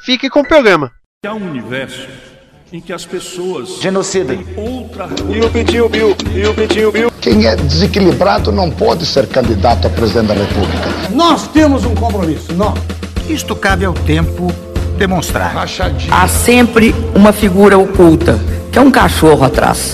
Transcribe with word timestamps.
fique 0.00 0.28
com 0.28 0.40
o 0.40 0.44
programa. 0.46 0.90
Há 1.26 1.34
um 1.34 1.50
universo 1.50 2.08
em 2.72 2.80
que 2.80 2.92
as 2.92 3.04
pessoas 3.04 3.80
Genocida. 3.80 4.32
outra 4.56 5.08
E 5.28 5.40
o 5.40 5.50
Pitinho 5.50 5.88
Bill? 5.88 6.16
E 6.34 6.46
o 6.46 6.54
Pitinho 6.54 6.92
Bill? 6.92 7.10
Quem 7.20 7.46
é 7.46 7.56
desequilibrado 7.56 8.50
não 8.50 8.70
pode 8.70 9.04
ser 9.04 9.26
candidato 9.26 9.86
a 9.86 9.90
presidente 9.90 10.28
da 10.28 10.34
República. 10.34 10.88
Nós 11.10 11.48
temos 11.48 11.84
um 11.84 11.94
compromisso, 11.94 12.52
nós. 12.54 12.78
Isto 13.28 13.54
cabe 13.54 13.84
ao 13.84 13.92
tempo 13.92 14.48
demonstrar. 14.96 15.52
Rachadinho. 15.52 16.12
Há 16.12 16.26
sempre 16.28 16.94
uma 17.14 17.32
figura 17.32 17.76
oculta, 17.76 18.38
que 18.72 18.78
é 18.78 18.82
um 18.82 18.90
cachorro 18.90 19.44
atrás. 19.44 19.90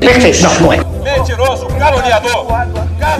Perfeito. 0.00 0.42
Não, 0.42 0.60
não 0.60 0.72
é. 0.72 0.99
Mentiroso, 1.20 1.66
caluniador. 1.66 2.46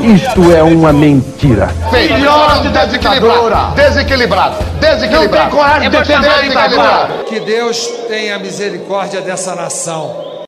Isto 0.01 0.53
é 0.53 0.63
uma 0.63 0.91
mentira. 0.91 1.69
Filhote 1.91 2.69
desequilibrado. 2.69 3.75
Desequilibrado. 3.75 4.57
Desequilibrado. 4.81 5.45
Não 5.45 5.51
tem 5.51 5.51
coragem 5.51 5.91
de 5.91 5.99
defender 5.99 6.49
desequilibrado. 6.49 7.25
Que 7.25 7.41
Deus 7.41 7.87
tenha 8.09 8.39
misericórdia 8.39 9.21
dessa 9.21 9.55
nação. 9.55 10.45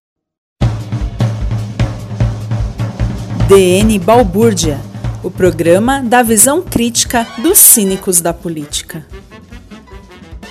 DN 3.48 3.98
Balbúrdia, 3.98 4.80
o 5.23 5.30
programa 5.30 6.00
da 6.03 6.23
visão 6.23 6.62
crítica 6.62 7.27
dos 7.36 7.58
cínicos 7.58 8.23
da 8.23 8.33
política. 8.33 9.05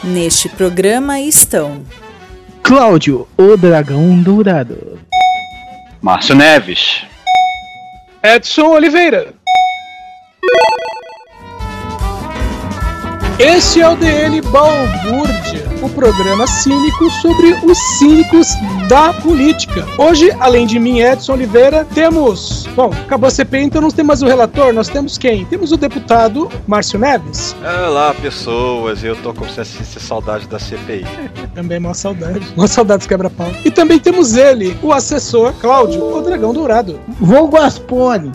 Neste 0.04 0.48
programa 0.50 1.20
estão 1.20 1.82
Cláudio, 2.62 3.28
o 3.38 3.58
dragão 3.58 4.22
dourado. 4.22 4.91
Márcio 6.02 6.36
Neves. 6.36 7.06
Edson 8.24 8.70
Oliveira. 8.70 9.36
Esse 13.38 13.82
é 13.82 13.88
o 13.88 13.96
DN 13.96 14.42
O 15.82 15.90
programa 15.90 16.46
cínico 16.46 17.10
sobre 17.22 17.54
os 17.64 17.78
cínicos 17.98 18.48
da 18.88 19.14
política. 19.14 19.86
Hoje, 19.98 20.32
além 20.40 20.68
de 20.68 20.80
mim, 20.80 21.00
Edson 21.00 21.34
Oliveira, 21.34 21.86
temos. 21.94 22.68
Bom, 22.76 22.92
acabou 22.92 23.28
a 23.28 23.32
CPI, 23.32 23.64
então 23.64 23.82
não 23.82 23.90
temos 23.90 24.12
mais 24.12 24.22
o 24.22 24.28
relator, 24.28 24.74
nós 24.74 24.90
temos 24.90 25.18
quem? 25.18 25.46
Temos 25.46 25.72
o 25.72 25.78
deputado 25.78 26.50
Márcio 26.68 27.00
Neves. 27.00 27.56
Olá, 27.88 28.14
pessoas. 28.14 29.04
Eu 29.04 29.16
tô 29.16 29.34
com 29.34 29.46
essa 29.46 30.00
saudade 30.00 30.48
da 30.48 30.60
CPI. 30.60 31.06
Também 31.56 31.78
uma 31.78 31.94
saudade. 31.94 32.46
Uma 32.56 32.68
saudade 32.68 33.08
quebra-pau. 33.08 33.50
E 33.64 33.72
também 33.72 34.00
temos 34.00 34.36
ele, 34.36 34.78
o 34.82 34.92
assessor 34.92 35.54
Cláudio, 35.60 36.04
o 36.04 36.22
Dragão 36.22 36.54
Dourado. 36.54 37.00
Vulgo 37.20 37.58
Aspone. 37.58 38.32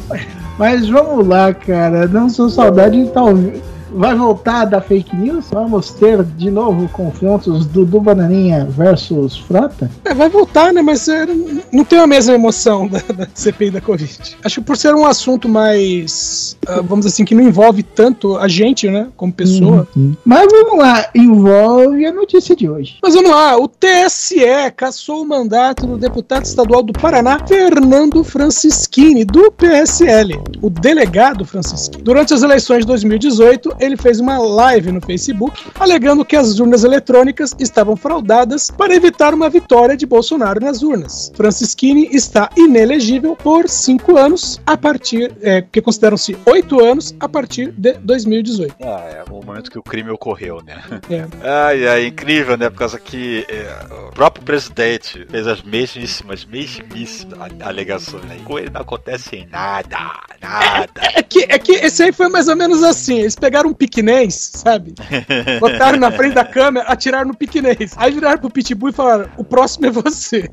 Mas 0.59 0.89
vamos 0.89 1.27
lá, 1.27 1.53
cara. 1.53 2.07
Não 2.07 2.29
sou 2.29 2.49
saudade, 2.49 3.11
talvez. 3.13 3.63
Vai 3.93 4.15
voltar 4.15 4.65
da 4.65 4.81
fake 4.81 5.15
news? 5.17 5.47
Vamos 5.51 5.91
ter 5.91 6.23
de 6.23 6.51
novo 6.51 6.89
confrontos 6.89 7.67
Dudu 7.67 8.01
Bananinha 8.01 8.67
versus 8.67 9.39
Frota? 9.39 9.91
É, 10.05 10.15
vai 10.15 10.29
voltar, 10.29 10.73
né? 10.73 10.83
Mas 10.83 11.09
é, 11.09 11.27
não 11.73 11.85
tem 11.85 11.99
a 11.99 12.07
mesma 12.07 12.35
emoção 12.35 12.89
da, 12.89 12.99
da, 12.99 13.29
CPI 13.35 13.71
da 13.71 13.81
Covid. 13.81 14.37
Acho 14.45 14.61
que 14.61 14.67
por 14.67 14.77
ser 14.77 14.95
um 14.95 15.07
assunto 15.07 15.49
mais, 15.49 16.57
uh, 16.69 16.83
vamos 16.83 17.05
dizer 17.05 17.15
assim, 17.15 17.25
que 17.25 17.35
não 17.35 17.43
envolve 17.43 17.83
tanto 17.83 18.37
a 18.37 18.49
gente, 18.49 18.89
né? 18.89 19.09
Como 19.17 19.33
pessoa. 19.33 19.87
Uhum. 19.97 20.15
Mas 20.25 20.51
vamos 20.51 20.79
lá, 20.79 21.09
envolve 21.15 22.05
a 22.05 22.13
notícia 22.13 22.57
de 22.57 22.69
hoje. 22.69 22.99
Mas 23.03 23.15
vamos 23.15 23.31
lá, 23.31 23.57
o 23.57 23.69
TSE 23.69 24.37
cassou 24.77 25.23
o 25.23 25.29
mandato 25.29 25.87
do 25.87 25.97
deputado 25.97 26.45
estadual 26.45 26.83
do 26.83 26.93
Paraná, 26.93 27.39
Fernando 27.47 28.23
Francischini, 28.25 29.25
do 29.25 29.51
PSL. 29.53 30.41
O 30.61 30.69
delegado 30.69 31.45
Francischini. 31.45 32.03
Durante 32.03 32.35
as 32.35 32.43
eleições 32.43 32.81
de 32.81 32.87
2018, 32.87 33.76
ele 33.79 33.97
fez 33.97 34.21
uma 34.21 34.39
live 34.39 34.93
no 34.93 35.01
Facebook 35.01 35.71
alegando 35.79 36.25
que 36.25 36.37
as 36.37 36.59
urnas 36.59 36.85
eletrônicas 36.85 37.55
estavam 37.59 37.97
fraudadas 37.97 38.71
para 38.71 38.95
evitar 38.95 39.35
uma 39.35 39.49
vitória 39.49 39.97
de 39.97 40.07
Bolsonaro 40.07 40.61
nas 40.61 40.83
urnas. 40.83 41.33
Francischini 41.35 42.09
está 42.13 42.51
inelegível 42.57 43.37
por 43.37 43.69
cinco 43.69 44.17
anos 44.17 44.61
a 44.67 44.77
partir, 44.77 45.33
é, 45.41 45.63
que 45.63 45.81
consideram-se 45.81 46.37
oito 46.47 46.83
anos 46.83 47.15
a 47.19 47.29
partir 47.29 47.73
de 47.73 47.93
2018. 47.95 48.77
Ah, 48.83 49.01
é 49.11 49.25
o 49.31 49.45
momento 49.45 49.71
que 49.71 49.79
o 49.79 49.83
crime 49.83 50.11
ocorreu, 50.11 50.63
né? 50.65 50.83
É. 51.09 51.27
Ai, 51.43 51.87
é 51.87 52.07
incrível, 52.07 52.57
né? 52.57 52.69
Por 52.69 52.79
causa 52.79 52.99
que 52.99 53.47
é, 53.49 54.09
o 54.09 54.11
próprio 54.13 54.45
presidente 54.45 55.27
fez 55.31 55.47
as 55.47 55.63
mesmíssimas, 55.63 56.45
mesmíssimas 56.45 57.27
alegações. 57.61 58.25
Né? 58.25 58.39
Com 58.45 58.59
ele 58.59 58.71
não 58.71 58.81
acontece 58.81 59.47
nada, 59.51 59.99
nada. 60.41 61.01
É, 61.01 61.21
é, 61.21 61.23
que, 61.23 61.47
é 61.49 61.59
que 61.59 61.73
esse 61.73 62.03
aí 62.03 62.13
foi 62.13 62.29
mais 62.29 62.49
ou 62.49 62.57
menos 62.57 62.83
assim. 62.83 63.21
Eles 63.21 63.35
pegaram 63.35 63.66
um 63.67 63.75
piquenês, 63.75 64.51
sabe? 64.55 64.95
Botaram 65.61 65.99
na 65.99 66.11
frente 66.11 66.35
da 66.35 66.45
câmera, 66.45 66.87
atiraram 66.87 67.29
no 67.29 67.35
piquenês. 67.35 67.93
Aí 67.97 68.13
viraram 68.13 68.39
pro 68.39 68.51
Pitbull 68.51 68.91
e 68.91 68.93
falaram: 68.93 69.29
o 69.37 69.45
próximo 69.45 69.87
é 69.87 69.91
você. 69.91 70.51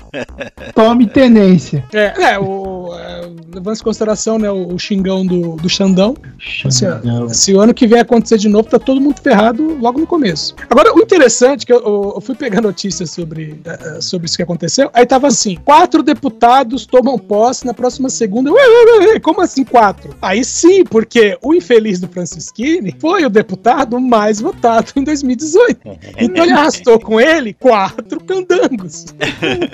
Tome 0.74 1.06
tenência. 1.06 1.84
É, 1.92 2.32
é 2.32 2.38
o. 2.38 2.94
É, 2.94 3.20
levando 3.54 3.76
em 3.76 3.82
consideração, 3.82 4.38
né, 4.38 4.50
o, 4.50 4.74
o 4.74 4.78
xingão 4.78 5.24
do, 5.26 5.56
do 5.56 5.68
Xandão. 5.68 6.14
Xandão. 6.38 7.28
Se, 7.28 7.34
se, 7.34 7.54
o 7.54 7.60
ano 7.60 7.74
que 7.74 7.86
vem 7.86 8.00
acontecer 8.00 8.38
de 8.38 8.48
novo, 8.48 8.68
tá 8.68 8.78
todo 8.78 9.00
mundo 9.00 9.20
ferrado 9.20 9.76
logo 9.80 9.98
no 9.98 10.06
começo. 10.06 10.54
Agora, 10.68 10.94
o 10.94 11.00
interessante 11.00 11.62
é 11.62 11.66
que 11.66 11.72
eu, 11.72 12.12
eu 12.14 12.20
fui 12.20 12.34
pegar 12.34 12.60
notícias 12.60 13.10
sobre, 13.10 13.60
uh, 13.66 14.02
sobre 14.02 14.26
isso 14.26 14.36
que 14.36 14.42
aconteceu. 14.42 14.90
Aí 14.92 15.06
tava 15.06 15.28
assim: 15.28 15.56
quatro 15.56 16.02
deputados 16.02 16.86
tomam 16.86 17.18
posse 17.18 17.66
na 17.66 17.74
próxima 17.74 18.08
segunda. 18.08 18.52
Ué, 18.52 18.62
ué, 18.62 19.06
ué, 19.06 19.20
como 19.20 19.40
assim 19.40 19.64
quatro? 19.64 20.14
Aí 20.20 20.44
sim, 20.44 20.84
porque 20.84 21.38
o 21.42 21.54
infeliz 21.54 22.00
do 22.00 22.08
Francisquini 22.26 22.94
foi 22.98 23.24
o 23.24 23.30
deputado 23.30 24.00
mais 24.00 24.40
votado 24.40 24.92
em 24.96 25.04
2018. 25.04 25.80
Então 26.18 26.44
ele 26.44 26.52
arrastou 26.52 26.98
com 26.98 27.20
ele 27.20 27.52
quatro 27.54 28.22
candangos. 28.24 29.06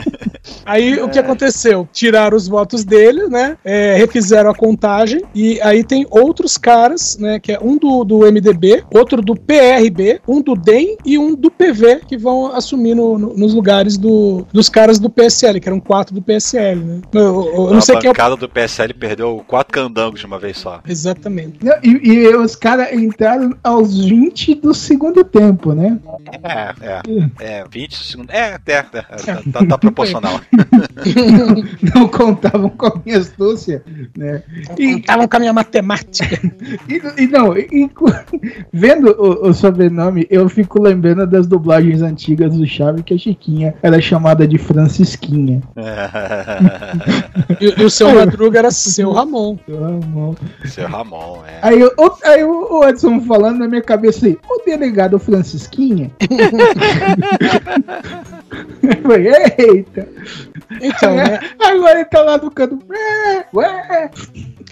aí 0.64 1.00
o 1.00 1.08
que 1.08 1.18
aconteceu? 1.18 1.88
Tiraram 1.92 2.36
os 2.36 2.46
votos 2.46 2.84
dele, 2.84 3.28
né? 3.28 3.56
É, 3.64 3.96
refizeram 3.96 4.50
a 4.50 4.54
contagem 4.54 5.22
e 5.34 5.60
aí 5.62 5.82
tem 5.82 6.06
outros 6.10 6.58
caras, 6.58 7.16
né? 7.18 7.40
Que 7.40 7.52
é 7.52 7.58
um 7.60 7.76
do, 7.76 8.04
do 8.04 8.18
MDB, 8.20 8.84
outro 8.94 9.22
do 9.22 9.34
PRB, 9.34 10.20
um 10.28 10.40
do 10.40 10.54
DEM 10.54 10.96
e 11.04 11.18
um 11.18 11.34
do 11.34 11.50
PV 11.50 12.02
que 12.06 12.16
vão 12.16 12.54
assumir 12.54 12.94
no, 12.94 13.18
no, 13.18 13.34
nos 13.34 13.54
lugares 13.54 13.96
do, 13.96 14.46
dos 14.52 14.68
caras 14.68 14.98
do 14.98 15.08
PSL, 15.08 15.60
que 15.60 15.68
eram 15.68 15.80
quatro 15.80 16.14
do 16.14 16.22
PSL, 16.22 16.80
né? 16.80 17.00
Eu, 17.12 17.52
eu 17.54 17.70
não 17.70 17.78
a 17.78 17.80
sei 17.80 17.96
quem 17.96 18.08
é 18.08 18.10
o... 18.10 18.12
bancada 18.12 18.36
do 18.36 18.48
PSL 18.48 18.94
perdeu 18.94 19.42
quatro 19.46 19.72
candangos 19.72 20.20
de 20.20 20.26
uma 20.26 20.38
vez 20.38 20.58
só. 20.58 20.80
Exatamente. 20.86 21.58
E, 21.82 22.10
e 22.10 22.26
os 22.42 22.56
caras 22.56 22.92
entraram 22.92 23.54
aos 23.62 24.04
20 24.04 24.56
do 24.56 24.74
segundo 24.74 25.24
tempo, 25.24 25.72
né? 25.72 25.98
É, 26.42 26.74
é. 26.80 27.60
É, 27.60 27.64
20 27.70 28.04
segundos. 28.04 28.34
É, 28.34 28.58
é, 28.66 28.72
é, 28.72 28.82
tá, 29.52 29.66
tá 29.66 29.78
proporcional. 29.78 30.40
Não 31.94 32.08
contavam 32.08 32.70
com 32.70 32.86
a 32.86 33.00
minha 33.04 33.18
astúcia, 33.18 33.82
né? 34.16 34.42
E 34.78 34.94
contavam 34.94 35.28
com 35.28 35.36
a 35.36 35.40
minha 35.40 35.52
matemática. 35.52 36.38
E, 36.88 37.22
e 37.22 37.26
não, 37.26 37.56
e, 37.56 37.90
vendo 38.72 39.10
o, 39.18 39.48
o, 39.48 39.54
sobrenome, 39.54 40.26
eu 40.30 40.48
fico 40.48 40.80
lembrando 40.80 41.26
das 41.26 41.46
dublagens 41.46 42.02
antigas 42.02 42.56
do 42.56 42.66
Chave 42.66 43.02
que 43.02 43.14
a 43.14 43.18
Chiquinha 43.18 43.74
era 43.82 44.00
chamada 44.00 44.46
de 44.46 44.58
Francisquinha. 44.58 45.62
e, 47.60 47.80
e, 47.80 47.84
o 47.84 47.90
seu 47.90 48.14
Madruga 48.14 48.58
era 48.58 48.70
seu 48.70 49.12
Ramon. 49.12 49.58
Seu 49.66 49.80
Ramon. 49.80 50.34
Seu 50.66 50.88
Ramon, 50.88 51.42
é. 51.46 51.58
Aí, 51.62 51.82
o, 51.82 51.92
aí 52.32 52.44
o 52.44 52.84
Edson 52.84 53.20
falando 53.20 53.58
na 53.58 53.68
minha 53.68 53.82
cabeça 53.82 54.26
aí, 54.26 54.38
o 54.48 54.64
delegado 54.64 55.18
Francisquinha. 55.18 56.10
eu 58.82 58.96
falei, 59.02 59.32
eita. 59.58 60.08
Então, 60.80 61.14
né? 61.14 61.40
Agora 61.58 62.00
ele 62.00 62.04
tá 62.06 62.22
lá 62.22 62.38
no 62.38 62.50
canto. 62.50 62.78
Ué, 62.88 63.46
ué. 63.54 64.10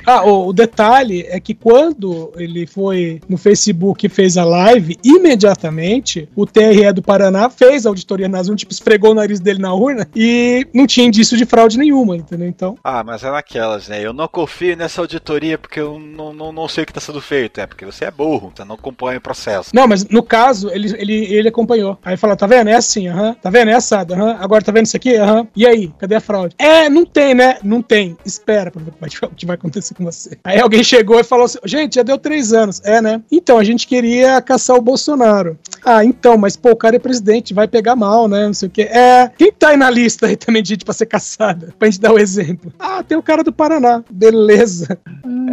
Ah, 0.07 0.25
o, 0.25 0.49
o 0.49 0.53
detalhe 0.53 1.27
é 1.29 1.39
que 1.39 1.55
quando 1.55 2.33
ele 2.37 2.67
foi 2.67 3.21
no 3.29 3.37
Facebook 3.37 4.07
e 4.07 4.09
fez 4.09 4.37
a 4.37 4.45
live, 4.45 4.99
imediatamente 5.05 6.29
o 6.35 6.47
TRE 6.47 6.93
do 6.93 7.03
Paraná 7.03 7.49
fez 7.51 7.87
a 7.87 7.89
auditoria 7.89 8.29
nas 8.29 8.47
urnas, 8.47 8.61
tipo, 8.61 8.73
esfregou 8.73 9.13
o 9.13 9.15
nariz 9.15 9.41
dele 9.41 9.61
na 9.61 9.75
urna 9.75 10.09
e 10.15 10.67
não 10.73 10.87
tinha 10.87 11.07
indício 11.07 11.37
de 11.37 11.45
fraude 11.45 11.79
nenhuma, 11.79 12.17
entendeu? 12.17 12.49
Então. 12.49 12.77
Ah, 12.83 13.03
mas 13.05 13.23
é 13.23 13.31
naquelas, 13.31 13.89
né? 13.89 14.05
Eu 14.05 14.13
não 14.13 14.29
confio 14.29 14.77
nessa 14.77 15.01
auditoria 15.01 15.59
porque 15.59 15.81
eu 15.81 15.99
não, 15.99 16.33
não, 16.33 16.53
não 16.53 16.69
sei 16.69 16.85
o 16.85 16.87
que 16.87 16.93
está 16.93 17.01
sendo 17.01 17.21
feito. 17.21 17.61
É 17.61 17.67
porque 17.67 17.85
você 17.85 18.05
é 18.05 18.11
burro, 18.11 18.53
você 18.55 18.65
não 18.65 18.75
acompanha 18.75 19.19
o 19.19 19.21
processo. 19.21 19.71
Não, 19.75 19.87
mas 19.87 20.05
no 20.09 20.23
caso, 20.23 20.71
ele, 20.71 20.95
ele, 20.99 21.35
ele 21.35 21.49
acompanhou. 21.49 21.99
Aí 22.05 22.17
fala, 22.17 22.37
tá 22.37 22.47
vendo? 22.47 22.69
É 22.69 22.75
assim, 22.75 23.09
aham. 23.09 23.35
Tá 23.35 23.51
vendo? 23.51 23.71
É 23.71 23.75
assado, 23.75 24.15
aham. 24.15 24.37
Agora 24.41 24.65
tá 24.65 24.73
vendo 24.73 24.87
isso 24.87 24.97
aqui? 24.97 25.17
Aham. 25.17 25.47
E 25.55 25.67
aí? 25.67 25.93
Cadê 25.99 26.15
a 26.15 26.21
fraude? 26.21 26.55
É, 26.59 26.89
não 26.89 27.05
tem, 27.05 27.35
né? 27.35 27.59
Não 27.63 27.83
tem. 27.83 28.17
Espera 28.25 28.71
pra 28.71 28.83
ver 28.83 28.93
o 29.25 29.29
que 29.35 29.47
vai 29.47 29.55
acontecer 29.55 29.90
com 29.95 30.05
você. 30.05 30.39
Aí 30.45 30.61
alguém 30.61 30.83
chegou 30.83 31.19
e 31.19 31.25
falou 31.25 31.45
assim: 31.45 31.59
gente, 31.65 31.95
já 31.95 32.03
deu 32.03 32.19
três 32.19 32.53
anos. 32.53 32.81
É, 32.85 33.01
né? 33.01 33.23
Então, 33.31 33.59
a 33.59 33.65
gente 33.65 33.87
queria 33.87 34.41
caçar 34.41 34.77
o 34.77 34.83
Bolsonaro. 34.83 35.59
Ah, 35.85 36.05
então, 36.05 36.37
mas 36.37 36.57
pô, 36.57 36.71
o 36.71 36.77
cara 36.77 36.97
é 36.97 36.99
presidente, 36.99 37.55
vai 37.55 37.67
pegar 37.67 37.97
mal, 37.97 38.29
né? 38.29 38.47
Não 38.47 38.55
sei 38.55 38.69
o 38.69 38.71
quê. 38.71 38.83
É. 38.83 39.31
Quem 39.37 39.53
tá 39.53 39.71
aí 39.71 39.77
na 39.77 39.91
lista 39.91 40.27
aí 40.27 40.37
também 40.37 40.63
de 40.63 40.71
gente 40.71 40.85
pra 40.85 40.95
ser 40.95 41.07
caçada? 41.07 41.75
Pra 41.79 41.89
gente 41.89 42.01
dar 42.01 42.13
o 42.13 42.19
exemplo. 42.19 42.73
Ah, 42.79 43.03
tem 43.03 43.17
o 43.17 43.23
cara 43.23 43.43
do 43.43 43.53
Paraná. 43.53 44.03
Beleza. 44.11 44.99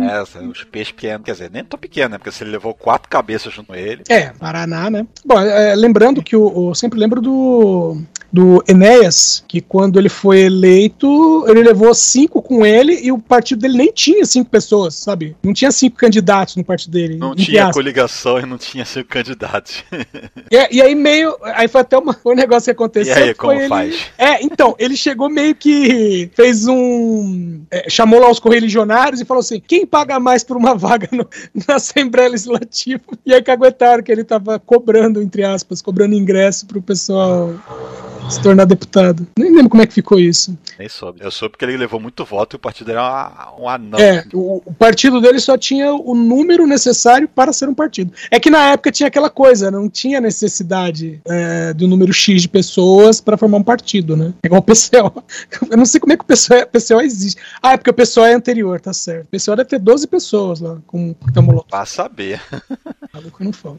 É, 0.09 0.21
os 0.41 0.63
peixes 0.65 0.91
pequenos, 0.91 1.23
quer 1.23 1.31
dizer, 1.31 1.51
nem 1.51 1.63
tão 1.63 1.79
pequeno, 1.79 2.09
né? 2.09 2.17
Porque 2.17 2.31
se 2.31 2.43
ele 2.43 2.51
levou 2.51 2.73
quatro 2.73 3.09
cabeças 3.09 3.53
junto 3.53 3.67
com 3.67 3.75
ele. 3.75 4.03
É, 4.09 4.29
Paraná, 4.31 4.89
né? 4.89 5.05
Bom, 5.25 5.39
é, 5.39 5.75
lembrando 5.75 6.23
que 6.23 6.35
o, 6.35 6.69
o. 6.69 6.75
Sempre 6.75 6.99
lembro 6.99 7.21
do 7.21 7.97
do 8.31 8.63
Enéas, 8.67 9.43
que 9.47 9.61
quando 9.61 9.97
ele 9.97 10.09
foi 10.09 10.41
eleito, 10.41 11.45
ele 11.47 11.63
levou 11.63 11.93
cinco 11.93 12.41
com 12.41 12.65
ele 12.65 12.99
e 13.01 13.11
o 13.11 13.17
partido 13.17 13.61
dele 13.61 13.77
nem 13.77 13.91
tinha 13.91 14.25
cinco 14.25 14.49
pessoas, 14.49 14.95
sabe? 14.95 15.35
Não 15.43 15.53
tinha 15.53 15.71
cinco 15.71 15.95
candidatos 15.97 16.55
no 16.55 16.63
partido 16.63 16.91
dele. 16.91 17.17
Não 17.17 17.35
tinha 17.35 17.63
aspas. 17.63 17.75
coligação 17.75 18.39
e 18.39 18.45
não 18.45 18.57
tinha 18.57 18.85
cinco 18.85 19.09
candidatos. 19.09 19.83
E, 20.49 20.77
e, 20.77 20.81
aí 20.81 20.95
meio. 20.95 21.35
Aí 21.43 21.67
foi 21.67 21.81
até 21.81 21.97
uma, 21.97 22.15
um 22.25 22.33
negócio 22.33 22.65
que 22.65 22.71
aconteceu. 22.71 23.17
E 23.17 23.29
aí, 23.29 23.33
como 23.33 23.51
ele, 23.51 23.67
faz? 23.67 24.05
É, 24.17 24.41
então, 24.41 24.75
ele 24.79 24.95
chegou 24.95 25.29
meio 25.29 25.53
que 25.53 26.29
fez 26.33 26.67
um. 26.67 27.61
É, 27.69 27.89
chamou 27.89 28.19
lá 28.19 28.29
os 28.29 28.39
correligionários 28.39 29.19
e 29.19 29.25
falou 29.25 29.41
assim: 29.41 29.59
quem 29.59 29.85
paga 29.85 30.19
mais 30.19 30.43
por 30.43 30.55
uma 30.55 30.73
vaga 30.77 31.09
no, 31.11 31.27
na 31.67 31.75
Assembleia 31.75 32.29
Legislativa? 32.29 33.01
E 33.25 33.33
aí 33.33 33.41
que 33.41 33.51
aguentaram 33.51 34.01
que 34.01 34.11
ele 34.11 34.23
tava 34.23 34.57
cobrando, 34.57 35.21
entre 35.21 35.43
aspas, 35.43 35.81
cobrando 35.81 36.15
ingresso 36.15 36.65
pro 36.65 36.81
pessoal 36.81 37.53
se 38.29 38.41
tornar 38.41 38.65
deputado. 38.65 39.25
Nem 39.37 39.53
lembro 39.53 39.69
como 39.69 39.81
é 39.81 39.87
que 39.87 39.93
ficou 39.93 40.19
isso. 40.19 40.57
Nem 40.77 40.89
soube. 40.89 41.19
Eu 41.21 41.31
soube 41.31 41.51
porque 41.53 41.65
ele 41.65 41.77
levou 41.77 41.99
muito 41.99 42.25
voto 42.25 42.55
e 42.55 42.57
o 42.57 42.59
partido 42.59 42.91
era 42.91 43.53
um 43.57 43.69
anão. 43.69 43.99
É, 43.99 44.25
o, 44.33 44.61
o, 44.65 44.73
partido 44.73 45.21
dele 45.21 45.39
só 45.39 45.57
tinha 45.57 45.93
o 45.93 46.13
número 46.13 46.67
necessário 46.67 47.27
para 47.27 47.53
ser 47.53 47.69
um 47.69 47.73
partido. 47.73 48.11
É 48.29 48.39
que 48.39 48.49
na 48.49 48.71
época 48.71 48.91
tinha 48.91 49.07
aquela 49.07 49.29
coisa, 49.29 49.71
não 49.71 49.89
tinha 49.89 50.19
necessidade 50.19 51.21
é, 51.27 51.73
do 51.73 51.87
número 51.87 52.13
X 52.13 52.41
de 52.41 52.49
pessoas 52.49 53.21
para 53.21 53.37
formar 53.37 53.57
um 53.57 53.63
partido, 53.63 54.17
né? 54.17 54.33
É 54.43 54.47
igual 54.47 54.59
o 54.59 54.63
PCO. 54.63 55.23
Eu 55.71 55.77
não 55.77 55.85
sei 55.85 55.99
como 55.99 56.13
é 56.13 56.17
que 56.17 56.23
o 56.23 56.27
PCO, 56.27 56.67
PCO 56.71 57.01
existe. 57.01 57.41
Ah, 57.61 57.73
é 57.73 57.77
porque 57.77 57.89
o 57.89 57.93
PCO 57.93 58.21
é 58.21 58.33
anterior, 58.33 58.79
tá 58.79 58.93
certo. 58.93 59.25
O 59.25 59.37
PCO 59.37 59.55
deve 59.55 59.69
ter 59.69 59.79
12 59.79 60.07
pessoas 60.07 60.59
lá 60.59 60.77
com 60.85 61.11
o 61.11 61.63
Pra 61.69 61.85
saber. 61.85 62.41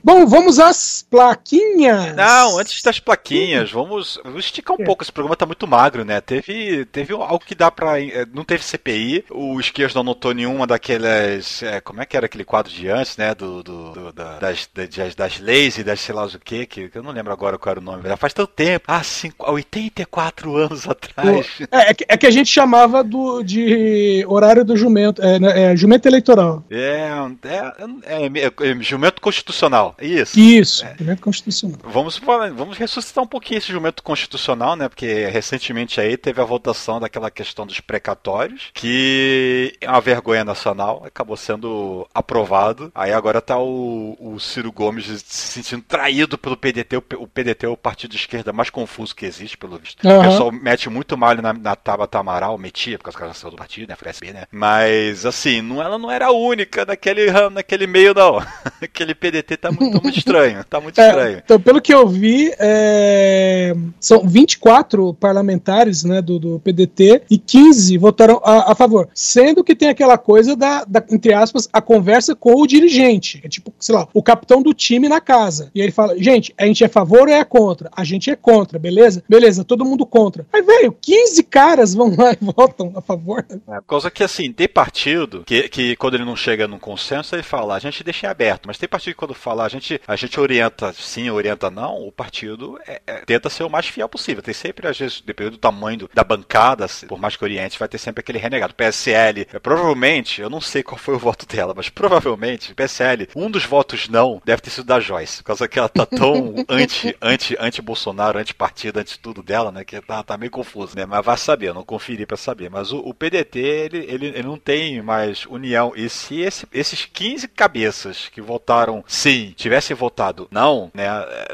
Bom, 0.03 0.27
vamos 0.27 0.59
às 0.59 1.05
plaquinhas. 1.09 2.15
Não, 2.17 2.59
antes 2.59 2.83
das 2.83 2.99
plaquinhas, 2.99 3.71
vamos 3.71 4.19
Vamos 4.39 4.47
esticar 4.47 4.77
um 4.77 4.83
é. 4.83 4.85
pouco, 4.85 5.03
esse 5.03 5.11
programa 5.11 5.35
tá 5.35 5.45
muito 5.45 5.67
magro, 5.67 6.05
né? 6.05 6.21
Teve, 6.21 6.85
teve 6.85 7.13
algo 7.13 7.41
que 7.41 7.57
dá 7.57 7.73
pra. 7.73 8.01
Eh, 8.01 8.25
não 8.33 8.45
teve 8.45 8.63
CPI, 8.63 9.25
o 9.31 9.59
Esquias 9.59 9.93
não 9.93 10.05
notou 10.05 10.33
nenhuma 10.33 10.65
daquelas. 10.65 11.61
É, 11.61 11.81
como 11.81 12.01
é 12.01 12.07
que 12.07 12.17
era 12.17 12.27
aquele 12.27 12.45
quadro 12.45 12.73
de 12.73 12.89
antes, 12.89 13.17
né? 13.17 13.35
Do, 13.35 13.65
do, 13.65 13.91
do 13.91 14.13
da, 14.13 14.39
das, 14.39 14.71
das, 14.73 15.15
das 15.17 15.41
leis 15.41 15.77
e 15.79 15.83
das 15.83 15.99
sei 15.99 16.15
lá 16.15 16.25
o 16.25 16.39
que, 16.39 16.67
que 16.67 16.89
eu 16.95 17.03
não 17.03 17.11
lembro 17.11 17.33
agora 17.33 17.59
qual 17.59 17.73
era 17.73 17.81
o 17.81 17.83
nome. 17.83 18.05
Já 18.05 18.17
faz 18.17 18.33
tanto 18.33 18.53
tempo. 18.53 18.85
Ah, 18.87 19.03
cinco, 19.03 19.51
84 19.51 20.57
anos 20.57 20.89
atrás. 20.89 21.47
É, 21.73 21.91
é, 21.91 21.95
que, 21.95 22.07
é 22.09 22.17
que 22.17 22.27
a 22.27 22.31
gente 22.31 22.49
chamava 22.49 23.03
do, 23.03 23.43
de 23.43 24.25
horário 24.29 24.65
do 24.65 24.77
jumento. 24.77 25.21
É, 25.21 25.41
né, 25.41 25.73
é 25.73 25.77
jumento 25.77 26.07
eleitoral. 26.07 26.65
É, 26.71 27.11
é, 27.43 28.27
é, 28.27 28.71
é, 28.71 28.83
jumento 28.83 29.21
constitucional. 29.21 29.97
Isso. 30.01 30.39
Isso, 30.39 30.87
jumento 30.97 31.23
constitucional. 31.23 31.81
Vamos, 31.83 32.21
vamos 32.55 32.79
ressuscitar 32.79 33.25
um 33.25 33.27
pouquinho 33.27 33.59
esse 33.59 33.73
jumento 33.73 34.01
constitucional 34.01 34.28
constitucional, 34.29 34.77
né? 34.77 34.89
Porque 34.89 35.27
recentemente 35.27 36.01
aí 36.01 36.17
teve 36.17 36.41
a 36.41 36.45
votação 36.45 37.01
daquela 37.01 37.31
questão 37.31 37.67
dos 37.67 37.81
precatórios, 37.81 38.71
que 38.75 39.75
é 39.81 39.89
uma 39.89 40.01
vergonha 40.01 40.45
nacional, 40.45 41.03
acabou 41.05 41.37
sendo 41.37 42.07
aprovado. 42.15 42.93
Aí 42.95 43.13
agora 43.13 43.41
tá 43.41 43.59
o, 43.59 44.17
o 44.21 44.39
Ciro 44.39 44.71
Gomes 44.71 45.07
se 45.27 45.63
sentindo 45.63 45.83
traído 45.83 46.37
pelo 46.37 46.57
PDT. 46.57 46.97
O, 46.97 47.27
PDT 47.27 47.67
é 47.67 47.69
o 47.69 47.77
partido 47.77 48.11
de 48.11 48.19
esquerda 48.19 48.53
mais 48.53 48.71
confuso 48.71 49.17
que 49.17 49.27
existe, 49.27 49.57
pelo 49.57 49.79
visto. 49.79 50.07
Uhum. 50.07 50.19
O 50.19 50.23
pessoal 50.23 50.53
mete 50.53 50.91
muito 50.91 51.17
malho 51.17 51.41
na, 51.41 51.53
na 51.53 51.75
Tabata 51.75 52.19
Amaral, 52.19 52.59
metia, 52.59 52.99
porque 52.99 53.23
ela 53.23 53.35
saiu 53.35 53.53
do 53.53 53.57
partido, 53.57 53.89
né? 53.89 53.97
FSB, 53.97 54.33
né? 54.33 54.45
Mas, 54.51 55.25
assim, 55.25 55.63
não, 55.63 55.83
ela 55.83 55.99
não 55.99 56.11
era 56.11 56.27
a 56.27 56.33
única 56.33 56.85
naquele, 56.85 57.31
naquele 57.51 57.87
meio, 57.87 58.13
não. 58.15 58.39
Aquele 58.83 59.15
PDT 59.15 59.57
tá 59.57 59.71
muito, 59.71 59.97
tá 59.97 60.03
muito 60.03 60.19
estranho. 60.19 60.65
Tá 60.65 60.81
muito 60.81 61.01
é, 61.01 61.09
estranho. 61.09 61.43
Então, 61.45 61.61
pelo 61.61 61.81
que 61.81 61.93
eu 61.93 62.07
vi, 62.07 62.53
é 62.59 63.75
são 64.01 64.18
24 64.25 65.15
parlamentares 65.15 66.05
né, 66.05 66.21
do, 66.21 66.39
do 66.39 66.61
PDT 66.61 67.23
e 67.31 67.39
15 67.39 67.99
votaram 67.99 68.41
a, 68.45 68.73
a, 68.73 68.75
favor. 68.75 69.09
Sendo 69.15 69.65
que 69.65 69.75
tem 69.75 69.89
aquela 69.89 70.19
coisa 70.19 70.55
da, 70.57 70.85
da, 70.85 71.05
entre 71.11 71.33
aspas, 71.33 71.69
a 71.73 71.81
conversa 71.81 72.35
com 72.35 72.61
o 72.61 72.67
dirigente. 72.67 73.41
É 73.45 73.49
tipo, 73.49 73.73
sei 73.79 73.95
lá, 73.95 74.09
o 74.13 74.23
capitão 74.23 74.63
do 74.63 74.75
time 74.75 75.09
na 75.09 75.21
casa. 75.21 75.71
E 75.75 75.81
ele 75.81 75.93
fala: 75.93 76.17
gente, 76.19 76.55
a 76.57 76.67
gente 76.67 76.83
é 76.83 76.87
a 76.87 76.91
favor 76.91 77.29
ou 77.29 77.35
é 77.35 77.45
contra? 77.45 77.91
A 77.95 78.05
gente 78.05 78.31
é 78.31 78.37
contra, 78.37 78.79
beleza? 78.79 79.23
Beleza, 79.29 79.65
todo 79.65 79.85
mundo 79.85 80.07
contra. 80.07 80.47
Aí, 80.53 80.63
velho, 80.63 80.97
15 81.01 81.43
caras 81.45 81.95
vão 81.95 82.15
lá 82.17 82.33
e 82.39 82.39
votam 82.41 82.93
a 82.95 83.01
favor. 83.01 83.45
É, 83.69 83.81
coisa 83.87 84.11
que, 84.11 84.23
assim, 84.23 84.53
tem 84.53 84.69
partido 84.69 85.43
que, 85.45 85.69
que 85.69 85.97
quando 85.97 86.15
ele 86.15 86.25
não 86.25 86.37
chega 86.37 86.69
num 86.69 86.79
consenso, 86.79 87.35
ele 87.35 87.43
fala: 87.43 87.75
a 87.75 87.79
gente 87.79 88.05
deixa 88.05 88.27
em 88.27 88.31
aberto. 88.31 88.67
Mas 88.67 88.79
tem 88.79 88.89
partido 88.89 89.15
que 89.15 89.19
quando 89.19 89.35
fala, 89.35 89.65
a 89.65 89.69
gente, 89.69 90.01
a 90.07 90.17
gente 90.17 90.39
orienta 90.39 90.93
sim, 90.93 91.31
orienta 91.31 91.71
não, 91.71 92.07
o 92.07 92.13
partido 92.13 92.79
é, 92.87 93.01
é, 93.07 93.15
tenta 93.25 93.51
ser 93.51 93.65
o 93.65 93.71
mais 93.71 93.87
fiel 93.87 93.98
possível. 94.07 94.43
Tem 94.43 94.55
sempre, 94.55 94.87
às 94.87 94.99
vezes, 94.99 95.21
dependendo 95.21 95.57
do 95.57 95.61
tamanho 95.61 95.99
do, 95.99 96.11
da 96.13 96.23
bancada, 96.23 96.87
por 97.09 97.19
mais 97.19 97.37
que 97.37 97.45
oriente, 97.45 97.79
vai 97.79 97.89
ter 97.89 97.99
sempre 97.99 98.21
aquele 98.21 98.39
renegado. 98.39 98.75
PSL, 98.75 99.47
é, 99.53 99.59
provavelmente, 99.59 100.41
eu 100.41 100.51
não 100.51 100.61
sei 100.61 100.83
qual 100.83 100.99
foi 100.99 101.15
o 101.15 101.19
voto 101.19 101.47
dela, 101.47 101.73
mas 101.77 101.89
provavelmente, 101.89 102.75
PSL, 102.75 103.29
um 103.35 103.51
dos 103.51 103.65
votos 103.65 104.09
não 104.09 104.41
deve 104.45 104.63
ter 104.63 104.71
sido 104.71 104.87
da 104.87 105.01
Joyce, 105.01 105.39
por 105.39 105.45
causa 105.45 105.69
que 105.69 105.79
ela 105.79 105.89
tá 105.89 106.07
tão 106.07 106.55
anti, 106.69 107.17
anti, 107.21 107.57
anti-Bolsonaro, 107.59 108.39
anti-partido, 108.39 108.99
anti-tudo 108.99 109.43
dela, 109.43 109.73
né, 109.73 109.85
que 109.85 110.01
tá, 110.01 110.23
tá 110.23 110.37
meio 110.37 110.51
confuso, 110.51 110.97
né, 110.97 111.07
mas 111.07 111.25
vai 111.25 111.37
saber, 111.37 111.69
eu 111.69 111.75
não 111.75 111.85
conferi 111.85 112.27
para 112.27 112.37
saber. 112.37 112.71
Mas 112.71 112.93
o, 112.93 112.99
o 112.99 113.15
PDT, 113.15 113.59
ele, 113.59 113.99
ele, 114.09 114.27
ele, 114.27 114.43
não 114.43 114.59
tem 114.59 115.01
mais 115.03 115.47
união. 115.47 115.93
E 115.97 116.09
se 116.09 116.41
esse, 116.41 116.67
esses 116.73 117.05
15 117.05 117.49
cabeças 117.49 118.29
que 118.29 118.41
votaram 118.41 119.05
sim, 119.07 119.53
tivessem 119.57 119.97
votado 119.97 120.49
não, 120.51 120.91
né, 120.95 121.09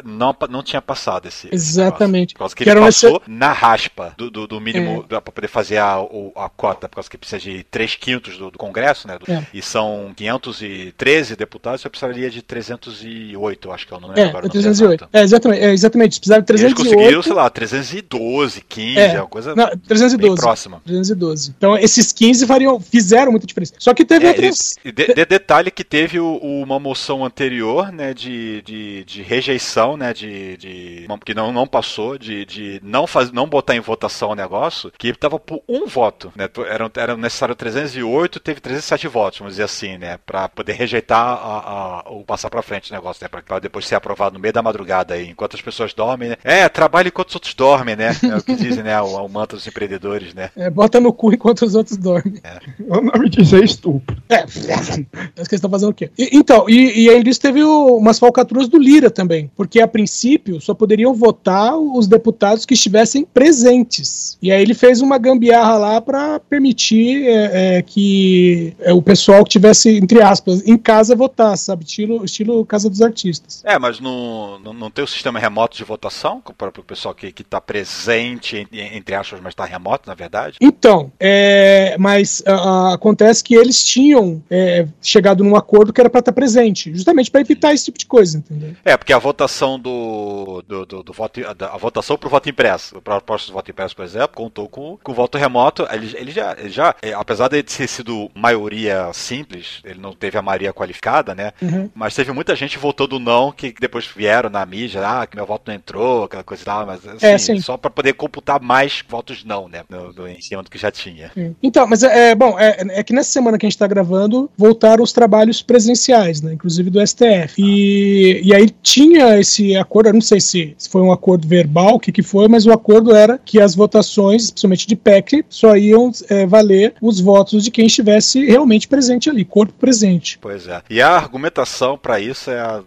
não, 0.05 0.35
não 0.49 0.63
tinha 0.63 0.83
passado 0.83 1.29
esse. 1.29 1.49
Exatamente. 1.53 2.34
Negócio, 2.34 2.34
por 2.35 2.41
causa 2.41 2.55
que, 2.55 2.65
que 2.65 2.71
ele 2.71 2.81
passou 2.81 3.23
esse... 3.23 3.31
na 3.31 3.53
raspa 3.53 4.13
do, 4.19 4.29
do, 4.29 4.47
do 4.47 4.61
mínimo 4.61 5.05
é. 5.09 5.21
para 5.21 5.21
poder 5.21 5.47
fazer 5.47 5.79
a, 5.79 5.95
a 6.37 6.49
cota, 6.49 6.89
por 6.89 6.97
causa 6.97 7.09
que 7.09 7.17
precisa 7.17 7.41
de 7.41 7.63
3 7.71 7.95
quintos 7.95 8.37
do, 8.37 8.51
do 8.51 8.59
Congresso, 8.59 9.07
né? 9.07 9.17
É. 9.29 9.45
E 9.55 9.63
são 9.63 10.13
513 10.17 11.37
deputados, 11.37 11.81
você 11.81 11.89
precisaria 11.89 12.29
de 12.29 12.43
308, 12.43 13.73
acho 13.73 13.87
que 13.87 13.95
é 13.95 13.97
o 13.97 14.01
número 14.01 14.19
é, 14.19 14.25
agora. 14.25 14.49
308. 14.49 15.09
É, 15.13 15.23
exatamente, 15.23 15.63
é, 15.63 15.73
exatamente. 15.73 16.19
Precisava 16.19 16.41
de 16.41 16.47
308. 16.49 16.81
Eles 16.81 16.95
conseguiram, 16.95 17.23
sei 17.23 17.33
lá, 17.33 17.49
312, 17.49 18.61
15, 18.63 18.99
é, 18.99 19.21
uma 19.21 19.29
coisa 19.29 19.55
não, 19.55 19.71
312, 19.87 20.41
próxima. 20.41 20.83
312. 20.85 21.55
Então 21.57 21.79
esses 21.79 22.13
15 22.13 22.45
variam, 22.47 22.81
fizeram 22.81 23.31
muita 23.31 23.47
diferença. 23.47 23.75
Só 23.79 23.95
que 23.95 24.05
teve 24.05 24.27
é, 24.27 24.31
outros... 24.31 24.75
De, 24.85 24.93
de, 24.93 25.25
detalhe 25.25 25.71
que 25.71 25.85
teve 25.85 26.19
o, 26.19 26.37
uma 26.37 26.81
moção 26.81 27.25
anterior, 27.25 27.93
né, 27.93 28.13
de, 28.13 28.61
de, 28.63 29.05
de 29.05 29.23
rejeição, 29.23 29.97
né, 29.97 30.13
de, 30.13 30.57
de 30.57 31.07
que 31.25 31.35
não, 31.35 31.53
não 31.53 31.67
passou, 31.67 32.19
de, 32.25 32.45
de 32.45 32.81
não, 32.83 33.07
faz, 33.07 33.33
não 33.33 33.49
botar 33.49 33.75
em 33.75 33.81
votação 33.81 34.31
o 34.31 34.35
negócio, 34.35 34.93
que 34.97 35.09
estava 35.09 35.39
por 35.39 35.63
um 35.69 35.87
voto, 35.87 36.33
né? 36.37 36.49
Era, 36.69 36.91
era 36.97 37.17
necessário 37.17 37.55
308, 37.55 38.41
teve 38.41 38.61
307 38.61 39.09
votos, 39.09 39.39
vamos 39.39 39.55
dizer 39.55 39.65
assim, 39.65 39.99
né? 39.99 40.19
Para 40.25 40.49
poder 40.49 40.73
rejeitar 40.73 41.21
a, 41.21 42.03
a, 42.07 42.11
ou 42.11 42.25
passar 42.25 42.51
para 42.51 42.63
frente 42.63 42.91
o 42.91 42.95
negócio, 42.95 43.23
né? 43.23 43.29
Para 43.29 43.59
depois 43.59 43.87
ser 43.87 43.95
aprovado 43.95 44.35
no 44.35 44.41
meio 44.41 44.53
da 44.53 44.63
madrugada 44.63 45.15
aí, 45.15 45.29
enquanto 45.29 45.55
as 45.55 45.63
pessoas 45.63 45.93
dormem, 45.93 46.31
né? 46.31 46.37
É, 46.45 46.69
trabalha 46.69 47.09
enquanto 47.09 47.31
os 47.31 47.35
outros 47.35 47.55
dormem, 47.55 47.97
né? 47.97 48.17
É 48.23 48.37
o 48.37 48.43
que 48.43 48.55
dizem, 48.55 48.83
né? 48.83 49.01
O, 49.01 49.25
o 49.25 49.29
manto 49.29 49.57
dos 49.57 49.67
empreendedores, 49.67 50.35
né? 50.35 50.51
É, 50.57 50.71
bota 50.71 51.01
no 51.01 51.13
cu 51.13 51.33
enquanto 51.33 51.63
os 51.63 51.75
outros 51.75 51.97
dormem. 51.97 52.41
É. 52.43 52.59
O 52.89 53.01
nome 53.01 53.29
disso 53.29 53.57
é 53.57 53.61
estupro. 53.61 54.17
É, 54.29 54.37
é 54.45 54.47
que 54.47 55.07
eles 55.37 55.53
estão 55.53 55.71
fazendo 55.71 55.91
o 55.91 55.95
quê? 55.95 56.11
E, 56.19 56.37
então, 56.37 56.69
e, 56.69 56.85
E, 56.85 57.05
e 57.05 57.09
além 57.09 57.23
disso, 57.23 57.41
teve 57.41 57.63
o, 57.63 57.97
umas 57.97 58.19
falcatruas 58.19 58.69
do 58.69 58.79
Lira 58.79 59.11
também, 59.11 59.51
porque 59.57 59.81
a 59.81 59.89
princípio 59.89 60.61
só 60.61 60.75
poderiam 60.75 61.15
votar 61.15 61.77
os 61.77 62.07
deputados 62.15 62.65
que 62.65 62.75
estivessem 62.75 63.25
presentes. 63.25 64.39
E 64.41 64.53
aí 64.53 64.63
ele 64.63 64.75
fez 64.75 65.01
uma 65.01 65.19
gambiarra 65.19 65.77
lá 65.77 66.01
para 66.01 66.39
permitir 66.41 67.27
é, 67.27 67.79
é, 67.79 67.83
que 67.83 68.75
é, 68.81 68.93
o 68.93 69.03
pessoal 69.03 69.45
que 69.45 69.51
tivesse, 69.51 69.91
entre 69.97 70.23
aspas, 70.23 70.67
em 70.67 70.77
casa 70.77 71.17
votasse, 71.17 71.65
sabe? 71.65 71.85
Estilo, 71.85 72.25
estilo 72.25 72.65
Casa 72.65 72.89
dos 72.89 73.03
Artistas. 73.03 73.63
É, 73.65 73.79
mas 73.79 74.01
não, 74.01 74.59
não, 74.61 74.73
não 74.73 74.91
tem 74.91 75.05
o 75.05 75.09
sistema 75.09 75.39
remoto 75.39 75.77
de 75.77 75.85
votação 75.85 76.43
para 76.57 76.69
o 76.69 76.85
pessoal 76.85 77.15
que 77.15 77.33
está 77.41 77.61
presente, 77.61 78.67
entre 78.73 79.15
aspas, 79.15 79.41
mas 79.41 79.53
está 79.53 79.65
remoto, 79.65 80.09
na 80.09 80.15
verdade? 80.15 80.57
Então, 80.61 81.13
é, 81.19 81.97
mas 81.99 82.43
a, 82.47 82.95
acontece 82.95 83.43
que 83.43 83.55
eles 83.55 83.85
tinham 83.85 84.43
é, 84.51 84.87
chegado 85.03 85.43
num 85.43 85.57
acordo 85.57 85.93
que 85.93 86.01
era 86.01 86.11
para 86.11 86.21
estar 86.21 86.33
tá 86.33 86.37
presente, 86.37 86.93
justamente 86.93 87.31
para 87.31 87.41
evitar 87.41 87.75
esse 87.75 87.87
tipo 87.87 87.99
de 87.99 88.07
coisa, 88.07 88.39
entendeu? 88.39 88.75
É, 88.85 88.97
porque 88.97 89.13
a 89.13 89.19
votação 89.19 89.79
do, 89.79 90.63
do, 90.67 90.87
do, 90.87 91.03
do 91.03 91.13
voto, 91.13 91.41
a, 91.41 91.75
a 91.75 91.77
votação 92.05 92.19
para 92.19 92.27
o 92.27 92.31
voto 92.31 92.49
impresso, 92.49 93.01
para 93.01 93.15
proposta 93.17 93.47
de 93.47 93.53
voto 93.53 93.71
impresso, 93.71 93.97
por 93.97 94.05
exemplo, 94.05 94.29
contou 94.35 94.69
com, 94.69 94.99
com 95.03 95.13
o 95.13 95.15
voto 95.15 95.39
remoto. 95.39 95.87
Ele, 95.91 96.15
ele 96.17 96.31
já, 96.31 96.55
ele 96.59 96.69
já 96.69 96.95
é, 97.01 97.15
apesar 97.15 97.49
de 97.49 97.63
ter 97.63 97.89
sido 97.89 98.31
maioria 98.35 99.11
simples, 99.13 99.81
ele 99.85 100.01
não 100.01 100.13
teve 100.13 100.37
a 100.37 100.43
maioria 100.43 100.73
qualificada, 100.73 101.35
né? 101.35 101.53
Uhum. 101.63 101.91
Mas 101.95 102.15
teve 102.15 102.33
muita 102.33 102.55
gente 102.55 102.79
votando 102.79 103.19
não 103.19 103.51
que 103.51 103.75
depois 103.81 104.07
vieram 104.07 104.51
na 104.51 104.65
mídia, 104.67 105.01
ah, 105.05 105.27
que 105.27 105.37
meu 105.37 105.47
voto 105.47 105.63
não 105.67 105.75
entrou, 105.75 106.25
aquela 106.25 106.45
coisa 106.45 106.63
e 106.63 106.67
tal, 106.67 106.87
mas 106.87 107.07
assim, 107.07 107.27
é, 107.27 107.39
sim. 107.39 107.61
só 107.61 107.77
para 107.77 107.91
poder 107.91 108.13
computar 108.13 108.61
mais 108.61 109.03
votos 109.09 109.45
não, 109.45 109.69
né? 109.69 109.83
No, 109.89 110.13
no, 110.13 110.29
em 110.29 110.41
cima 110.41 110.63
do 110.63 110.71
que 110.71 110.79
já 110.79 110.91
tinha. 110.91 111.33
Então, 111.63 111.87
mas 111.87 112.03
é, 112.03 112.31
é 112.31 112.35
bom, 112.35 112.59
é, 112.59 112.77
é, 112.91 113.03
que 113.03 113.13
nessa 113.13 113.31
semana 113.31 113.57
que 113.57 113.65
a 113.65 113.69
gente 113.69 113.77
está 113.77 113.87
gravando, 113.87 114.51
voltaram 114.57 115.03
os 115.03 115.13
trabalhos 115.13 115.63
presenciais, 115.63 116.43
né? 116.43 116.53
Inclusive 116.53 116.91
do 116.91 117.05
STF. 117.05 117.55
E, 117.59 118.43
e 118.45 118.55
aí 118.55 118.71
tinha 118.83 119.39
esse 119.39 119.77
acordo, 119.77 120.09
eu 120.09 120.15
não 120.15 120.21
sei 120.21 120.41
se, 120.41 120.75
se 120.77 120.89
foi 120.89 121.01
um 121.01 121.13
acordo 121.13 121.47
verbal, 121.47 121.94
o 121.95 122.01
que, 122.01 122.13
que 122.13 122.23
foi, 122.23 122.49
mas 122.49 122.67
o 122.67 122.73
acordo 122.73 123.15
era 123.15 123.39
que 123.39 123.61
as 123.61 123.75
votações, 123.75 124.51
principalmente 124.51 124.87
de 124.87 124.97
PEC, 124.97 125.45
só 125.49 125.77
iam 125.77 126.11
é, 126.29 126.47
valer 126.47 126.95
os 127.01 127.21
votos 127.21 127.65
de 127.65 127.71
quem 127.71 127.87
estivesse 127.87 128.45
realmente 128.45 128.89
presente 128.89 129.31
ali, 129.31 129.45
corpo 129.45 129.73
presente. 129.75 130.39
Pois 130.41 130.67
é. 130.67 130.83
E 130.89 131.01
a 131.01 131.11
argumentação 131.11 131.97
para 131.97 132.21
isso 132.21 132.51
é 132.51 132.61
a, 132.61 132.83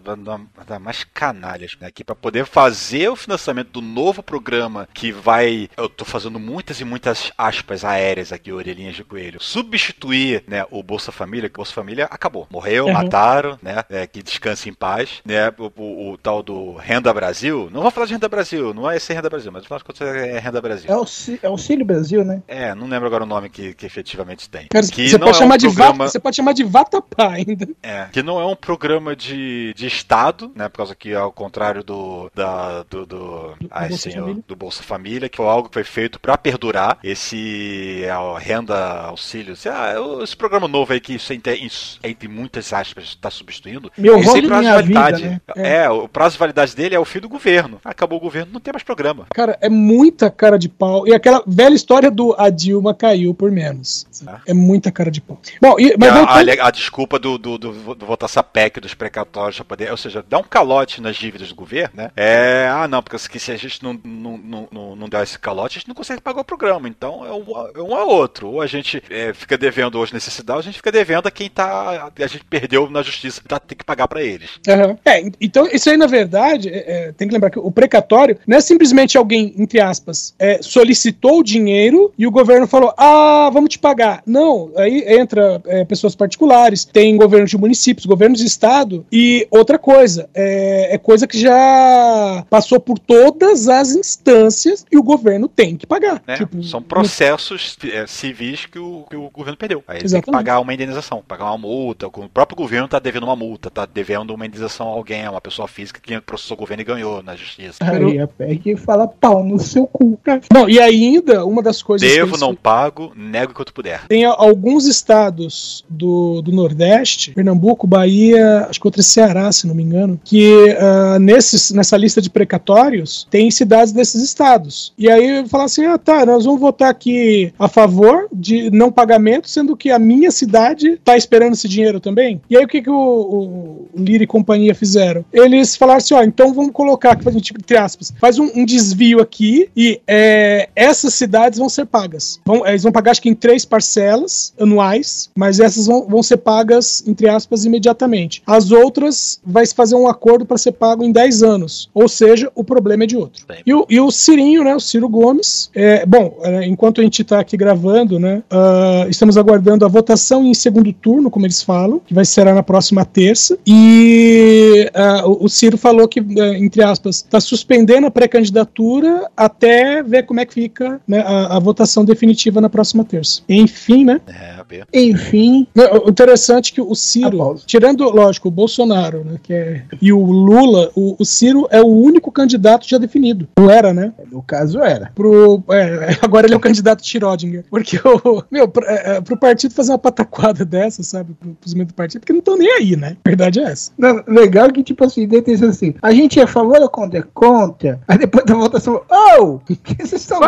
a, 0.67 0.75
a 0.75 0.79
mais 0.79 1.03
canalhas, 1.03 1.77
né? 1.79 1.89
Que 1.93 2.03
para 2.03 2.15
poder 2.15 2.45
fazer 2.45 3.09
o 3.09 3.15
financiamento 3.15 3.71
do 3.71 3.81
novo 3.81 4.21
programa 4.21 4.87
que 4.93 5.11
vai, 5.11 5.69
eu 5.77 5.89
tô 5.89 6.05
fazendo 6.05 6.39
muitas 6.39 6.79
e 6.81 6.85
muitas 6.85 7.31
aspas 7.37 7.83
aéreas 7.83 8.31
aqui, 8.31 8.51
orelhinhas 8.51 8.95
de 8.95 9.03
coelho, 9.03 9.41
substituir, 9.41 10.43
né, 10.47 10.65
o 10.71 10.83
Bolsa 10.83 11.11
Família, 11.11 11.49
que 11.49 11.55
o 11.55 11.57
Bolsa 11.57 11.73
Família 11.73 12.05
acabou, 12.05 12.47
morreu, 12.49 12.85
uhum. 12.85 12.93
mataram, 12.93 13.57
né? 13.61 13.83
É, 13.89 14.05
que 14.07 14.21
descanse 14.21 14.69
em 14.69 14.73
paz, 14.73 15.21
né? 15.25 15.53
O, 15.57 15.71
o, 15.81 16.11
o, 16.11 16.17
tal 16.17 16.43
do 16.43 16.75
Renda 16.75 17.13
Brasil, 17.13 17.69
não 17.71 17.81
vou 17.81 17.91
falar 17.91 18.07
de 18.07 18.13
Renda 18.13 18.29
Brasil, 18.29 18.73
não 18.73 18.89
é 18.89 18.96
esse 18.97 19.13
Renda 19.13 19.29
Brasil, 19.29 19.51
mas 19.51 19.63
afinal 19.63 19.79
de 19.79 19.85
contas 19.85 20.07
é 20.07 20.39
Renda 20.39 20.61
Brasil. 20.61 20.89
É 20.89 20.95
o 20.95 21.05
é 21.41 21.47
Auxílio 21.47 21.85
Brasil, 21.85 22.23
né? 22.23 22.41
É, 22.47 22.75
não 22.75 22.87
lembro 22.87 23.07
agora 23.07 23.23
o 23.23 23.27
nome 23.27 23.49
que, 23.49 23.73
que 23.73 23.85
efetivamente 23.85 24.49
tem. 24.49 24.67
Cara, 24.67 24.85
que 24.85 25.09
você, 25.09 25.17
pode 25.17 25.31
é 25.31 25.33
chamar 25.33 25.55
um 25.55 25.57
de 25.57 25.67
programa... 25.67 25.97
Vata, 25.97 26.11
você 26.11 26.19
pode 26.19 26.35
chamar 26.35 26.53
de 26.53 26.63
Vatapá 26.63 27.33
ainda. 27.33 27.67
É, 27.81 28.05
que 28.11 28.21
não 28.21 28.39
é 28.39 28.45
um 28.45 28.55
programa 28.55 29.15
de, 29.15 29.73
de 29.73 29.87
Estado, 29.87 30.51
né? 30.55 30.67
Por 30.69 30.77
causa 30.77 30.95
que, 30.95 31.13
ao 31.13 31.31
contrário 31.31 31.83
do. 31.83 32.29
Da, 32.33 32.83
do, 32.83 33.05
do, 33.05 33.17
do, 33.59 33.67
ai, 33.71 33.89
Bolsa 33.89 34.09
senhor, 34.09 34.35
do 34.47 34.55
Bolsa 34.55 34.83
Família, 34.83 35.29
que 35.29 35.37
foi 35.37 35.45
algo 35.45 35.69
que 35.69 35.73
foi 35.73 35.83
feito 35.83 36.19
para 36.19 36.37
perdurar. 36.37 36.99
Esse 37.03 38.03
é, 38.03 38.11
renda 38.39 39.01
auxílio. 39.01 39.55
Ah, 39.71 39.93
esse 40.23 40.35
programa 40.35 40.67
novo 40.67 40.93
aí 40.93 40.99
que 40.99 41.13
isso 41.13 41.33
entre, 41.33 42.27
muitas 42.27 42.73
aspas 42.73 43.05
está 43.05 43.29
substituindo. 43.29 43.91
Meu 43.97 44.19
esse 44.19 44.41
prazo 44.41 44.63
de 44.63 44.73
validade. 44.73 45.23
Vida, 45.23 45.41
né? 45.55 45.63
é. 45.63 45.75
é. 45.83 45.89
o 45.89 46.07
prazo 46.07 46.33
de 46.33 46.39
validade 46.39 46.75
dele 46.75 46.95
é 46.95 46.99
o 46.99 47.05
fim 47.05 47.19
do 47.19 47.29
governo. 47.29 47.79
Acabou 47.83 48.17
o 48.17 48.21
governo, 48.21 48.51
não 48.53 48.59
tem 48.59 48.73
mais 48.73 48.83
programa. 48.87 49.27
Cara, 49.33 49.57
é 49.59 49.69
muita 49.69 50.31
cara 50.31 50.57
de 50.57 50.69
pau. 50.69 51.05
E 51.05 51.13
aquela 51.13 51.43
velha 51.45 51.75
história 51.75 52.09
do 52.09 52.33
a 52.37 52.49
Dilma 52.49 52.93
caiu 52.93 53.33
por 53.33 53.51
menos. 53.51 54.07
É, 54.45 54.51
é 54.51 54.53
muita 54.53 54.91
cara 54.91 55.11
de 55.11 55.19
pau. 55.19 55.39
Bom, 55.61 55.75
e, 55.77 55.95
mas 55.97 56.09
a, 56.09 56.23
a, 56.23 56.67
a, 56.67 56.71
desculpa 56.71 57.19
do, 57.19 57.37
do, 57.37 57.57
do, 57.57 57.95
do 57.95 58.05
votar 58.05 58.29
essa 58.29 58.41
PEC 58.41 58.79
dos 58.79 58.93
precatórios, 58.93 59.59
poder, 59.59 59.91
ou 59.91 59.97
seja, 59.97 60.23
dar 60.27 60.39
um 60.39 60.43
calote 60.43 61.01
nas 61.01 61.17
dívidas 61.17 61.49
do 61.49 61.55
governo, 61.55 61.91
né? 61.95 62.11
É, 62.15 62.69
ah, 62.71 62.87
não, 62.87 63.03
porque 63.03 63.17
se 63.19 63.51
a 63.51 63.57
gente 63.57 63.83
não, 63.83 63.99
não, 64.03 64.67
não, 64.71 64.95
não 64.95 65.09
der 65.09 65.23
esse 65.23 65.37
calote, 65.37 65.77
a 65.77 65.79
gente 65.79 65.87
não 65.89 65.95
consegue 65.95 66.21
pagar 66.21 66.41
o 66.41 66.45
programa. 66.45 66.87
Então 66.87 67.25
é 67.25 67.33
um, 67.33 67.45
é 67.75 67.81
um 67.81 67.95
a 67.95 68.05
outro. 68.05 68.49
Ou 68.49 68.61
a 68.61 68.67
gente 68.67 69.03
é, 69.09 69.33
fica 69.33 69.57
devendo 69.57 69.99
hoje 69.99 70.13
necessidade, 70.13 70.59
a 70.59 70.63
gente 70.63 70.77
fica 70.77 70.91
devendo 70.91 71.27
a 71.27 71.31
quem 71.31 71.49
tá. 71.49 72.11
A 72.17 72.27
gente 72.27 72.45
perdeu 72.45 72.89
na 72.89 73.01
justiça, 73.01 73.41
tá, 73.45 73.59
tem 73.59 73.77
que 73.77 73.83
pagar 73.83 74.07
para 74.07 74.23
eles. 74.23 74.51
Uhum. 74.67 74.97
É, 75.03 75.23
então 75.41 75.67
isso 75.67 75.89
aí, 75.89 75.97
na 75.97 76.07
verdade, 76.07 76.69
é, 76.69 77.07
é, 77.07 77.11
tem 77.11 77.27
que 77.27 77.33
lembrar 77.33 77.49
que 77.49 77.59
o 77.59 77.71
precatório 77.71 78.37
não 78.47 78.57
é 78.57 78.61
simplesmente 78.67 79.17
alguém, 79.17 79.53
entre 79.57 79.79
aspas, 79.79 80.33
é, 80.37 80.59
solicitou 80.61 81.39
o 81.39 81.43
dinheiro 81.43 82.11
e 82.17 82.27
o 82.27 82.31
governo 82.31 82.67
falou: 82.67 82.93
ah, 82.97 83.49
vamos 83.51 83.69
te 83.69 83.79
pagar. 83.79 84.21
Não, 84.25 84.71
aí 84.75 85.03
entra 85.07 85.61
é, 85.65 85.85
pessoas 85.85 86.15
particulares, 86.15 86.83
tem 86.83 87.15
governo 87.15 87.47
de 87.47 87.57
municípios, 87.57 88.05
governos 88.05 88.39
de 88.39 88.45
estado, 88.45 89.05
e 89.11 89.47
outra 89.49 89.79
coisa, 89.79 90.29
é, 90.33 90.95
é 90.95 90.97
coisa 90.97 91.25
que 91.25 91.39
já 91.39 92.45
passou 92.49 92.79
por 92.79 92.99
todas 92.99 93.67
as 93.67 93.91
instâncias 93.95 94.85
e 94.91 94.97
o 94.97 95.03
governo 95.03 95.47
tem 95.47 95.75
que 95.77 95.87
pagar. 95.87 96.21
É, 96.27 96.35
tipo, 96.35 96.61
são 96.63 96.81
processos 96.81 97.77
no... 97.81 97.89
É, 97.89 98.05
civis 98.07 98.65
que 98.65 98.79
o, 98.79 99.05
que 99.09 99.15
o 99.15 99.29
governo 99.29 99.57
perdeu. 99.57 99.83
Aí 99.87 99.99
ele 99.99 100.09
tem 100.09 100.21
que 100.21 100.31
pagar 100.31 100.59
uma 100.59 100.73
indenização, 100.73 101.23
pagar 101.25 101.45
uma 101.45 101.57
multa. 101.57 102.07
O 102.07 102.29
próprio 102.29 102.57
governo 102.57 102.85
está 102.85 102.99
devendo 102.99 103.23
uma 103.23 103.35
multa, 103.35 103.69
está 103.69 103.85
devendo 103.85 104.33
uma 104.33 104.45
indenização 104.45 104.87
a 104.87 104.91
alguém, 104.91 105.25
a 105.25 105.31
uma 105.31 105.41
pessoa 105.41 105.67
física 105.67 105.99
que 106.01 106.19
processou 106.21 106.55
o 106.55 106.59
governo 106.59 106.81
e 106.81 106.85
ganhou 106.85 107.23
na 107.23 107.35
justiça. 107.35 107.77
Aí 107.81 108.19
a 108.19 108.27
PEC 108.57 108.75
fala 108.75 109.07
pau 109.07 109.43
no 109.43 109.59
seu 109.59 109.85
cu, 109.87 110.17
cara. 110.23 110.41
Não, 110.53 110.69
e 110.69 110.79
ainda, 110.79 111.45
uma 111.45 111.61
das 111.61 111.81
coisas. 111.81 112.09
Devo, 112.09 112.37
não 112.37 112.55
pago, 112.55 113.11
nego 113.15 113.51
enquanto 113.51 113.73
puder. 113.73 114.07
Tem 114.07 114.25
alguns 114.25 114.85
estados 114.85 115.85
do, 115.89 116.41
do 116.41 116.51
Nordeste, 116.51 117.31
Pernambuco, 117.31 117.87
Bahia, 117.87 118.67
acho 118.69 118.79
que 118.79 118.87
outro 118.87 119.01
é 119.01 119.03
Ceará, 119.03 119.51
se 119.51 119.67
não 119.67 119.75
me 119.75 119.83
engano, 119.83 120.19
que 120.23 120.53
uh, 120.53 121.19
nesses, 121.19 121.71
nessa 121.71 121.97
lista 121.97 122.21
de 122.21 122.29
precatórios 122.29 123.27
tem 123.29 123.49
cidades 123.51 123.93
desses 123.93 124.21
estados. 124.21 124.93
E 124.97 125.09
aí 125.09 125.47
falar 125.47 125.65
assim: 125.65 125.85
ah, 125.85 125.97
tá, 125.97 126.25
nós 126.25 126.45
vamos 126.45 126.59
votar 126.59 126.89
aqui 126.89 127.53
a 127.57 127.67
favor 127.67 128.27
de 128.31 128.69
não 128.71 128.91
pagamento, 128.91 129.49
sendo 129.49 129.75
que 129.75 129.91
a 129.91 129.99
minha 129.99 130.31
cidade 130.31 130.99
tá 131.03 131.15
esperando 131.15 131.53
esse 131.53 131.67
dinheiro 131.67 131.99
também. 131.99 132.41
E 132.49 132.57
aí 132.57 132.63
o 132.63 132.67
que, 132.67 132.81
que 132.81 132.89
o, 132.89 132.95
o, 132.95 133.89
Lira 133.95 134.23
e 134.23 134.27
companhia 134.27 134.75
fizeram? 134.75 135.23
Eles 135.31 135.75
falaram 135.75 135.97
assim: 135.97 136.13
ó, 136.13 136.23
então 136.23 136.53
vamos 136.53 136.71
colocar, 136.71 137.15
tipo, 137.15 137.29
entre 137.29 137.77
aspas, 137.77 138.13
faz 138.19 138.39
um, 138.39 138.46
um 138.55 138.65
desvio 138.65 139.19
aqui 139.19 139.69
e 139.75 140.01
é, 140.07 140.69
essas 140.75 141.13
cidades 141.13 141.59
vão 141.59 141.69
ser 141.69 141.85
pagas. 141.85 142.39
Vão, 142.45 142.65
eles 142.65 142.83
vão 142.83 142.91
pagar, 142.91 143.11
acho 143.11 143.21
que 143.21 143.29
em 143.29 143.35
três 143.35 143.65
parcelas 143.65 144.53
anuais, 144.59 145.29
mas 145.35 145.59
essas 145.59 145.87
vão, 145.87 146.07
vão 146.07 146.23
ser 146.23 146.37
pagas, 146.37 147.03
entre 147.07 147.29
aspas, 147.29 147.65
imediatamente. 147.65 148.41
As 148.45 148.71
outras 148.71 149.39
vai 149.45 149.65
se 149.65 149.73
fazer 149.73 149.95
um 149.95 150.07
acordo 150.07 150.45
para 150.45 150.57
ser 150.57 150.73
pago 150.73 151.03
em 151.03 151.11
10 151.11 151.43
anos. 151.43 151.89
Ou 151.93 152.07
seja, 152.07 152.51
o 152.55 152.63
problema 152.63 153.03
é 153.03 153.07
de 153.07 153.17
outro. 153.17 153.45
E 153.65 153.73
o, 153.73 153.85
e 153.89 153.99
o 153.99 154.11
Cirinho, 154.11 154.63
né? 154.63 154.75
O 154.75 154.79
Ciro 154.79 155.09
Gomes. 155.09 155.69
É, 155.75 156.05
bom, 156.05 156.37
é, 156.43 156.65
enquanto 156.65 157.01
a 157.01 157.03
gente 157.03 157.21
está 157.21 157.39
aqui 157.39 157.57
gravando, 157.57 158.19
né? 158.19 158.43
Uh, 158.51 159.09
estamos 159.09 159.37
aguardando 159.37 159.85
a 159.85 159.87
votação 159.87 160.45
em 160.45 160.53
segundo 160.53 160.91
turno, 160.93 161.29
como 161.29 161.45
eles 161.45 161.61
falam, 161.61 161.99
que 161.99 162.13
vai 162.13 162.25
ser 162.25 162.45
na 162.45 162.63
próxima 162.63 163.05
terça. 163.05 163.57
E 163.65 164.89
uh, 165.25 165.43
o 165.43 165.49
Ciro 165.49 165.77
falou 165.77 166.07
que, 166.07 166.19
uh, 166.19 166.53
entre 166.55 166.83
aspas, 166.83 167.17
está 167.17 167.39
suspendendo 167.39 168.07
a 168.07 168.11
pré-candidatura 168.37 169.29
até 169.35 170.03
ver 170.03 170.23
como 170.23 170.39
é 170.39 170.45
que 170.45 170.53
fica 170.53 171.01
né, 171.07 171.19
a, 171.19 171.57
a, 171.57 171.59
votação 171.59 172.05
definitiva 172.05 172.61
na 172.61 172.69
próxima 172.69 173.03
terça. 173.03 173.41
Enfim, 173.49 174.05
né? 174.05 174.21
É, 174.27 174.57
Enfim. 174.93 175.67
O 176.05 176.09
interessante 176.09 176.71
é 176.71 176.75
que 176.75 176.81
o 176.81 176.93
Ciro, 176.95 177.55
tirando, 177.65 178.03
lógico, 178.03 178.47
o 178.47 178.51
Bolsonaro, 178.51 179.23
né, 179.23 179.39
que 179.41 179.53
é, 179.53 179.83
e 180.01 180.13
o 180.13 180.23
Lula, 180.25 180.91
o, 180.95 181.15
o, 181.19 181.25
Ciro 181.25 181.67
é 181.71 181.81
o 181.81 181.87
único 181.87 182.31
candidato 182.31 182.87
já 182.87 182.97
definido. 182.97 183.47
Não 183.57 183.69
era, 183.69 183.93
né? 183.93 184.13
No 184.31 184.41
caso 184.41 184.79
era. 184.81 185.11
Pro, 185.15 185.63
é, 185.69 186.17
agora 186.21 186.47
ele 186.47 186.53
é 186.53 186.57
o 186.57 186.61
candidato 186.61 187.03
Schrödinger. 187.03 187.65
Porque 187.69 187.97
o, 187.97 188.43
meu, 188.51 188.67
pro, 188.67 188.85
é, 188.85 189.21
pro 189.21 189.37
partido 189.37 189.73
fazer 189.73 189.91
uma 189.91 189.97
pataquada 189.97 190.63
dessa, 190.63 191.03
sabe? 191.03 191.33
Pro, 191.33 191.53
pros 191.55 191.73
membros 191.73 191.93
do 191.93 191.95
partido, 191.95 192.21
porque 192.21 192.33
não 192.33 192.39
estão 192.39 192.57
nem 192.57 192.71
aí, 192.73 192.95
né? 192.95 193.17
A 193.23 193.29
verdade 193.29 193.59
é 193.59 193.63
essa. 193.63 193.91
Não, 193.97 194.23
legal 194.27 194.71
que, 194.71 194.83
tipo 194.83 195.03
assim, 195.03 195.27
dentro 195.27 195.47
assim, 195.67 195.95
a 196.01 196.11
gente 196.11 196.39
é 196.39 196.43
a 196.43 196.47
favor 196.47 196.81
ou 196.81 196.89
contra? 196.89 197.23
Contra. 197.33 197.99
Aí 198.07 198.17
depois 198.27 198.45
da 198.45 198.53
votação, 198.55 199.01
oh! 199.09 199.59
Vocês 199.97 200.21
estão 200.21 200.39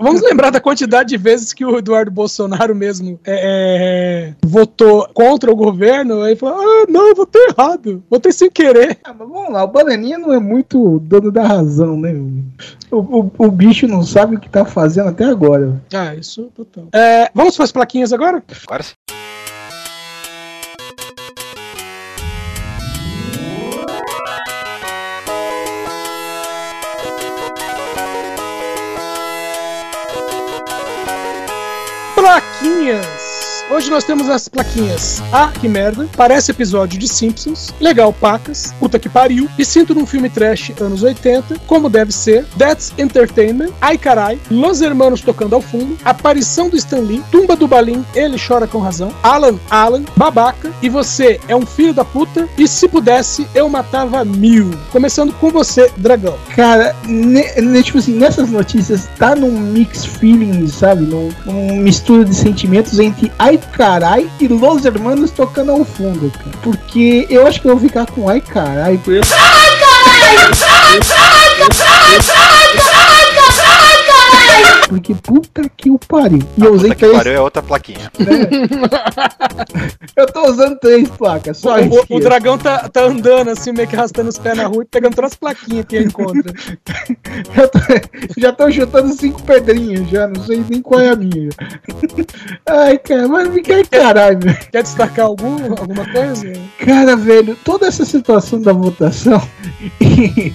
Vamos 0.00 0.22
lembrar 0.22 0.50
da 0.50 0.60
quantidade 0.60 1.10
de 1.10 1.16
vezes 1.16 1.52
que 1.52 1.64
o 1.64 1.78
Eduardo 1.78 2.10
Bolsonaro 2.10 2.74
mesmo 2.74 3.20
é, 3.24 4.32
é, 4.32 4.34
votou 4.44 5.08
contra 5.12 5.50
o 5.50 5.56
governo, 5.56 6.22
aí 6.22 6.34
falou: 6.34 6.60
ah, 6.60 6.86
não, 6.88 7.08
eu 7.08 7.14
votei 7.14 7.46
errado, 7.48 8.02
votei 8.10 8.32
sem 8.32 8.50
querer. 8.50 8.98
Ah, 9.04 9.14
mas 9.16 9.28
vamos 9.28 9.52
lá, 9.52 9.64
o 9.64 9.68
Bananinha 9.68 10.18
não 10.18 10.32
é 10.32 10.40
muito 10.40 10.98
dono 11.00 11.30
da 11.30 11.46
razão, 11.46 11.96
né? 11.96 12.14
O, 12.90 12.96
o, 12.96 13.32
o, 13.38 13.50
bicho 13.50 13.86
não 13.86 14.02
sabe 14.02 14.36
o 14.36 14.40
que 14.40 14.48
tá 14.48 14.64
fazendo 14.64 15.10
até 15.10 15.24
agora. 15.24 15.80
Ah, 15.92 16.14
isso 16.14 16.50
total. 16.54 16.88
É, 16.92 17.30
vamos 17.34 17.54
para 17.56 17.64
as 17.64 17.72
plaquinhas 17.72 18.12
agora? 18.12 18.42
Agora 18.66 18.82
sim. 18.82 19.15
Plaquinhas! 32.26 33.15
Hoje 33.68 33.90
nós 33.90 34.04
temos 34.04 34.30
as 34.30 34.46
plaquinhas. 34.46 35.20
Ah, 35.32 35.50
que 35.52 35.68
merda. 35.68 36.08
Parece 36.16 36.52
episódio 36.52 37.00
de 37.00 37.08
Simpsons. 37.08 37.74
Legal, 37.80 38.12
pacas. 38.12 38.72
Puta 38.78 38.96
que 38.96 39.08
pariu. 39.08 39.48
E 39.58 39.64
sinto 39.64 39.92
num 39.92 40.06
filme 40.06 40.30
trash 40.30 40.72
anos 40.80 41.02
80. 41.02 41.58
Como 41.66 41.90
deve 41.90 42.12
ser. 42.12 42.44
That's 42.56 42.92
Entertainment. 42.96 43.72
Ai 43.80 43.98
carai. 43.98 44.38
Los 44.48 44.80
Hermanos 44.80 45.20
tocando 45.20 45.56
ao 45.56 45.60
fundo. 45.60 45.98
Aparição 46.04 46.68
do 46.68 46.76
Stan 46.76 47.00
Lee. 47.00 47.24
Tumba 47.32 47.56
do 47.56 47.66
Balim. 47.66 48.04
Ele 48.14 48.36
chora 48.38 48.68
com 48.68 48.78
razão. 48.78 49.12
Alan, 49.20 49.58
Alan. 49.68 50.04
Babaca. 50.16 50.72
E 50.80 50.88
você 50.88 51.40
é 51.48 51.56
um 51.56 51.66
filho 51.66 51.92
da 51.92 52.04
puta. 52.04 52.48
E 52.56 52.68
se 52.68 52.86
pudesse, 52.86 53.48
eu 53.52 53.68
matava 53.68 54.24
mil. 54.24 54.70
Começando 54.92 55.32
com 55.32 55.50
você, 55.50 55.90
dragão. 55.96 56.38
Cara, 56.54 56.94
ne, 57.04 57.42
ne, 57.60 57.82
tipo 57.82 57.98
assim, 57.98 58.14
nessas 58.14 58.48
notícias 58.48 59.08
tá 59.18 59.34
num 59.34 59.50
mix 59.50 60.04
feeling, 60.04 60.68
sabe? 60.68 61.04
Num, 61.04 61.32
num 61.44 61.76
mistura 61.78 62.24
de 62.24 62.34
sentimentos 62.34 63.00
entre 63.00 63.32
ai 63.56 63.62
carai 63.72 64.30
e 64.40 64.48
Los 64.48 64.84
Hermanos 64.84 65.30
tocando 65.30 65.72
ao 65.72 65.84
fundo, 65.84 66.30
cara. 66.30 66.56
Porque 66.62 67.26
eu 67.30 67.46
acho 67.46 67.60
que 67.60 67.66
eu 67.66 67.76
vou 67.76 67.80
ficar 67.80 68.06
com 68.06 68.28
ai 68.28 68.40
carai. 68.40 68.92
Ai 68.92 68.98
carai! 68.98 69.22
Ai 70.36 71.00
carai! 71.00 71.60
Ai 71.60 72.18
carai! 72.24 72.55
Porque 74.88 75.14
puta 75.14 75.68
que 75.76 75.90
o 75.90 75.98
pariu. 75.98 76.38
E 76.56 76.64
eu 76.64 76.72
usei 76.74 76.90
Puta 76.90 76.94
que 76.94 77.00
três. 77.06 77.16
pariu 77.16 77.32
é 77.32 77.40
outra 77.40 77.62
plaquinha. 77.62 78.10
Eu 80.16 80.26
tô 80.26 80.48
usando 80.50 80.78
três 80.78 81.08
placas, 81.10 81.58
só 81.58 81.74
O, 81.76 81.78
isso. 81.80 82.04
o- 82.08 82.16
o 82.16 82.20
dragão 82.20 82.56
tá, 82.56 82.88
tá 82.88 83.02
andando 83.04 83.50
assim, 83.50 83.72
meio 83.72 83.86
que 83.88 83.94
arrastando 83.96 84.28
os 84.28 84.38
pés 84.38 84.56
na 84.56 84.66
rua 84.66 84.82
e 84.82 84.86
pegando 84.86 85.14
todas 85.14 85.32
as 85.32 85.36
plaquinhas 85.36 85.84
que 85.86 85.96
ele 85.96 86.06
encontra. 86.06 86.52
Já 87.54 87.68
tô, 87.68 87.78
já 88.38 88.52
tô 88.52 88.70
chutando 88.70 89.12
cinco 89.12 89.42
pedrinhas, 89.42 90.08
já 90.08 90.26
não 90.28 90.42
sei 90.44 90.64
nem 90.68 90.80
qual 90.80 91.00
é 91.00 91.10
a 91.10 91.16
minha. 91.16 91.48
Ai, 92.66 92.98
cara, 92.98 93.28
mas 93.28 93.48
me 93.48 93.60
quer 93.62 93.86
caralho, 93.86 94.38
velho. 94.40 94.58
Quer 94.72 94.82
destacar 94.82 95.26
algum, 95.26 95.54
alguma 95.78 96.10
coisa? 96.10 96.52
Cara, 96.78 97.16
velho, 97.16 97.56
toda 97.64 97.86
essa 97.86 98.04
situação 98.04 98.60
da 98.60 98.72
votação 98.72 99.40
e, 100.00 100.52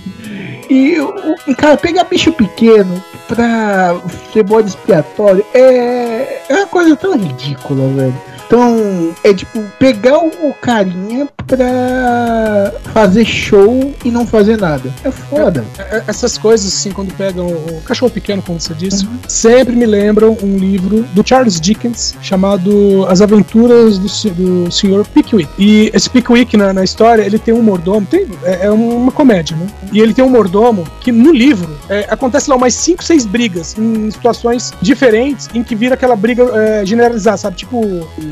e 0.69 0.99
o, 0.99 1.13
o- 1.47 1.55
cara, 1.55 1.77
pegar 1.77 2.03
bicho 2.05 2.31
pequeno 2.33 3.01
pra 3.27 3.95
ser 4.31 4.43
bode 4.43 4.69
expiatório 4.69 5.45
é, 5.53 6.41
é 6.49 6.55
uma 6.55 6.67
coisa 6.67 6.95
tão 6.95 7.17
ridícula, 7.17 7.87
velho. 7.87 8.21
Então, 8.51 9.15
é 9.23 9.33
tipo, 9.33 9.63
pegar 9.79 10.17
o, 10.17 10.53
carinha 10.61 11.25
pra 11.47 12.73
fazer 12.93 13.23
show 13.23 13.93
e 14.03 14.11
não 14.11 14.27
fazer 14.27 14.57
nada. 14.57 14.91
É 15.05 15.09
foda. 15.09 15.63
É- 15.79 16.03
Essas 16.05 16.37
coisas, 16.37 16.67
assim, 16.67 16.91
quando 16.91 17.13
pegam 17.13 17.47
o, 17.47 17.81
cachorro 17.85 18.11
pequeno, 18.11 18.41
como 18.41 18.59
você 18.59 18.73
disse, 18.73 19.07
sempre 19.25 19.73
me 19.73 19.85
lembram 19.85 20.37
um 20.43 20.57
livro 20.57 21.03
do 21.13 21.25
Charles 21.25 21.61
Dickens 21.61 22.13
chamado 22.21 23.05
As 23.07 23.21
Aventuras 23.21 23.97
do, 23.97 24.31
do 24.31 24.69
Sr. 24.69 25.05
Pickwick. 25.13 25.49
E 25.57 25.89
esse 25.93 26.09
Pickwick, 26.09 26.57
na, 26.57 26.73
na 26.73 26.83
história, 26.83 27.21
ele 27.23 27.39
tem 27.39 27.53
um 27.53 27.61
mordomo, 27.61 28.05
tem, 28.05 28.27
é, 28.43 28.65
é 28.65 28.69
uma 28.71 29.13
comédia, 29.13 29.55
né? 29.55 29.67
E 29.93 30.01
ele 30.01 30.13
tem 30.13 30.25
um 30.25 30.29
mordomo 30.29 30.85
que 30.99 31.11
no 31.11 31.31
livro 31.31 31.73
é, 31.87 32.05
acontece 32.09 32.49
lá 32.49 32.57
umas 32.57 32.73
5, 32.73 33.01
6 33.01 33.25
brigas 33.25 33.77
em 33.77 34.11
situações 34.11 34.73
diferentes 34.81 35.47
em 35.53 35.63
que 35.63 35.73
vira 35.73 35.95
aquela 35.95 36.17
briga 36.17 36.43
é, 36.53 36.85
generalizada, 36.85 37.37
sabe? 37.37 37.55
Tipo, 37.55 37.81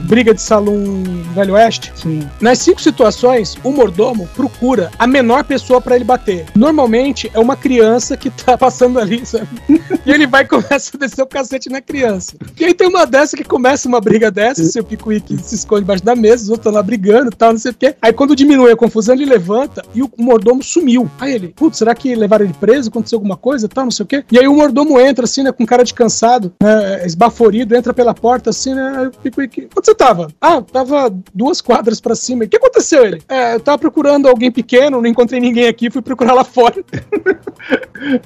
briga 0.10 0.34
de 0.34 0.42
salão 0.42 1.04
Velho 1.36 1.54
Oeste. 1.54 1.94
Sim. 1.96 2.28
Nas 2.42 2.58
cinco 2.58 2.82
situações, 2.82 3.56
o 3.64 3.72
mordomo 3.72 4.28
procura 4.36 4.90
a 4.98 5.06
menor 5.06 5.44
pessoa 5.44 5.80
pra 5.80 5.96
ele 5.96 6.04
bater. 6.04 6.48
Normalmente 6.56 7.30
é 7.32 7.40
uma 7.40 7.56
criança 7.56 8.18
que 8.18 8.32
tá 8.32 8.58
passando 8.58 9.00
ali, 9.00 9.24
sabe? 9.26 9.48
E 10.06 10.12
ele 10.12 10.26
vai 10.26 10.44
e 10.44 10.48
começa 10.48 10.92
a 10.96 10.98
descer 10.98 11.22
o 11.22 11.28
cacete 11.28 11.70
na 11.70 11.82
criança. 11.82 12.34
E 12.60 12.66
aí 12.66 12.74
tem 12.74 12.88
uma 12.88 13.06
dessa 13.06 13.36
que 13.36 13.44
começa 13.44 13.88
uma 13.88 14.00
briga 14.00 14.32
dessa, 14.32 14.62
o 14.62 14.66
seu 14.66 14.84
picuíque 14.84 15.38
se 15.44 15.56
esconde 15.56 15.84
embaixo 15.84 16.04
da 16.04 16.16
mesa, 16.16 16.44
os 16.44 16.50
outros 16.50 16.62
estão 16.62 16.72
lá 16.72 16.82
brigando 16.82 17.30
tal, 17.30 17.52
não 17.52 17.60
sei 17.60 17.72
o 17.72 17.74
quê. 17.74 17.96
Aí 18.02 18.14
quando 18.14 18.36
diminui 18.36 18.72
a 18.72 18.76
confusão, 18.76 19.14
ele 19.14 19.26
levanta 19.26 19.84
e 19.94 20.02
o 20.02 20.10
mordomo 20.18 20.64
sumiu. 20.64 21.10
Aí 21.20 21.34
ele, 21.34 21.50
putz, 21.50 21.78
será 21.78 21.94
que 21.94 22.16
levaram 22.16 22.46
ele 22.46 22.56
preso? 22.60 22.90
Aconteceu 22.90 23.18
alguma 23.18 23.38
coisa 23.38 23.68
tal, 23.68 23.84
não 23.84 23.92
sei 23.92 24.04
o 24.04 24.08
quê? 24.08 24.24
E 24.32 24.40
aí 24.40 24.48
o 24.48 24.56
mordomo 24.56 25.00
entra 25.00 25.26
assim, 25.26 25.44
né, 25.44 25.52
com 25.52 25.66
cara 25.66 25.84
de 25.84 25.94
cansado, 25.94 26.54
né, 26.64 27.06
esbaforido, 27.06 27.76
entra 27.76 27.94
pela 27.94 28.14
porta 28.14 28.50
assim, 28.50 28.74
né, 28.74 29.12
picuíque, 29.22 29.68
onde 29.76 29.86
você 29.86 29.94
tava? 30.00 30.30
Ah, 30.40 30.62
tava 30.62 31.14
duas 31.34 31.60
quadras 31.60 32.00
pra 32.00 32.16
cima. 32.16 32.46
O 32.46 32.48
que 32.48 32.56
aconteceu 32.56 33.06
ele? 33.06 33.22
É, 33.28 33.56
eu 33.56 33.60
tava 33.60 33.78
procurando 33.78 34.30
alguém 34.30 34.50
pequeno, 34.50 35.02
não 35.02 35.10
encontrei 35.10 35.42
ninguém 35.42 35.68
aqui, 35.68 35.92
fui 35.92 36.02
procurar 36.02 36.34
lá 36.34 36.46
fora. 36.46 36.76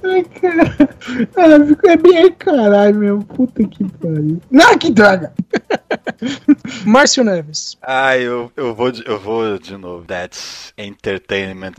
Ai, 0.04 0.24
cara. 0.40 0.90
Ah, 1.36 1.66
ficou 1.66 1.90
é 1.90 1.98
bem 1.98 2.32
caralho, 2.34 2.96
meu. 2.96 3.20
Puta 3.20 3.64
que 3.64 3.84
pariu. 3.84 4.40
Não, 4.52 4.78
que 4.78 4.92
droga! 4.92 5.34
Márcio 6.86 7.24
Neves. 7.24 7.76
Ah, 7.82 8.18
eu, 8.18 8.52
eu, 8.56 8.76
vou 8.76 8.92
de, 8.92 9.04
eu 9.08 9.20
vou 9.20 9.58
de 9.58 9.76
novo. 9.76 10.06
That's 10.06 10.74
entertainment. 10.78 11.74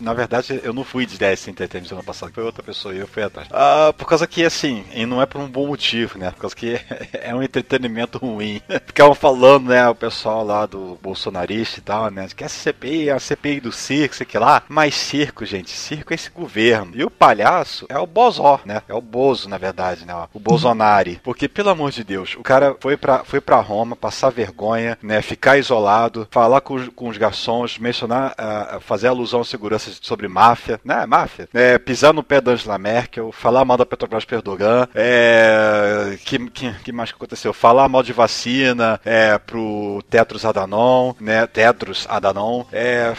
Na 0.00 0.14
verdade, 0.14 0.60
eu 0.62 0.72
não 0.72 0.84
fui 0.84 1.06
de 1.06 1.18
DS 1.18 1.48
Entertainment 1.48 1.92
ano 1.92 2.02
passado, 2.02 2.32
foi 2.32 2.44
outra 2.44 2.62
pessoa 2.62 2.94
e 2.94 2.98
eu 2.98 3.06
fui 3.06 3.22
atrás. 3.22 3.48
Ah, 3.50 3.92
por 3.96 4.06
causa 4.06 4.26
que, 4.26 4.44
assim, 4.44 4.84
e 4.92 5.04
não 5.06 5.20
é 5.20 5.26
por 5.26 5.40
um 5.40 5.48
bom 5.48 5.66
motivo, 5.66 6.18
né? 6.18 6.30
Por 6.30 6.40
causa 6.42 6.56
que 6.56 6.80
é 7.12 7.34
um 7.34 7.42
entretenimento 7.42 8.18
ruim. 8.18 8.60
Ficavam 8.86 9.14
falando, 9.14 9.68
né, 9.68 9.88
o 9.88 9.94
pessoal 9.94 10.44
lá 10.44 10.66
do 10.66 10.98
bolsonarista 11.02 11.78
e 11.78 11.82
tal, 11.82 12.10
né? 12.10 12.28
Que 12.34 12.44
essa 12.44 12.58
CPI 12.58 13.08
é 13.08 13.12
a 13.12 13.20
CPI 13.20 13.60
do 13.60 13.72
circo, 13.72 14.14
sei 14.14 14.26
que 14.26 14.38
lá. 14.38 14.62
Mas 14.68 14.94
circo, 14.94 15.44
gente, 15.44 15.70
circo 15.70 16.12
é 16.12 16.14
esse 16.14 16.30
governo. 16.30 16.92
E 16.94 17.04
o 17.04 17.10
palhaço 17.10 17.86
é 17.88 17.98
o 17.98 18.06
Bozó, 18.06 18.60
né? 18.64 18.82
É 18.88 18.94
o 18.94 19.00
Bozo, 19.00 19.48
na 19.48 19.58
verdade, 19.58 20.04
né? 20.04 20.14
O 20.32 20.38
Bolsonaro. 20.38 20.98
Porque, 21.22 21.48
pelo 21.48 21.70
amor 21.70 21.90
de 21.90 22.02
Deus, 22.02 22.34
o 22.36 22.42
cara 22.42 22.76
foi 22.80 22.96
pra, 22.96 23.24
foi 23.24 23.40
pra 23.40 23.60
Roma 23.60 23.94
passar 23.94 24.30
vergonha, 24.30 24.98
né? 25.02 25.22
Ficar 25.22 25.58
isolado, 25.58 26.26
falar 26.30 26.60
com 26.60 26.74
os, 26.74 26.88
com 26.88 27.08
os 27.08 27.16
garçons, 27.16 27.78
mencionar, 27.78 28.34
ah, 28.36 28.78
fazer 28.80 29.08
alusão 29.08 29.40
à 29.40 29.44
segurança 29.44 29.87
sobre 30.00 30.28
máfia, 30.28 30.80
né? 30.84 31.06
Máfia. 31.06 31.48
É, 31.54 31.78
pisar 31.78 32.12
no 32.12 32.22
pé 32.22 32.40
da 32.40 32.52
Angela 32.52 32.78
Merkel, 32.78 33.32
falar 33.32 33.64
mal 33.64 33.76
da 33.76 33.86
Petrobras 33.86 34.24
Perdogan, 34.24 34.86
é, 34.94 36.16
que, 36.24 36.38
que, 36.50 36.72
que 36.84 36.92
mais 36.92 37.10
que 37.10 37.16
aconteceu? 37.16 37.52
Falar 37.52 37.88
mal 37.88 38.02
de 38.02 38.12
vacina 38.12 39.00
é, 39.04 39.38
pro 39.38 40.02
Tetros 40.08 40.44
Adanon, 40.44 41.14
né? 41.20 41.46
Tetros 41.46 42.06
Adanon. 42.08 42.64
É, 42.72 43.12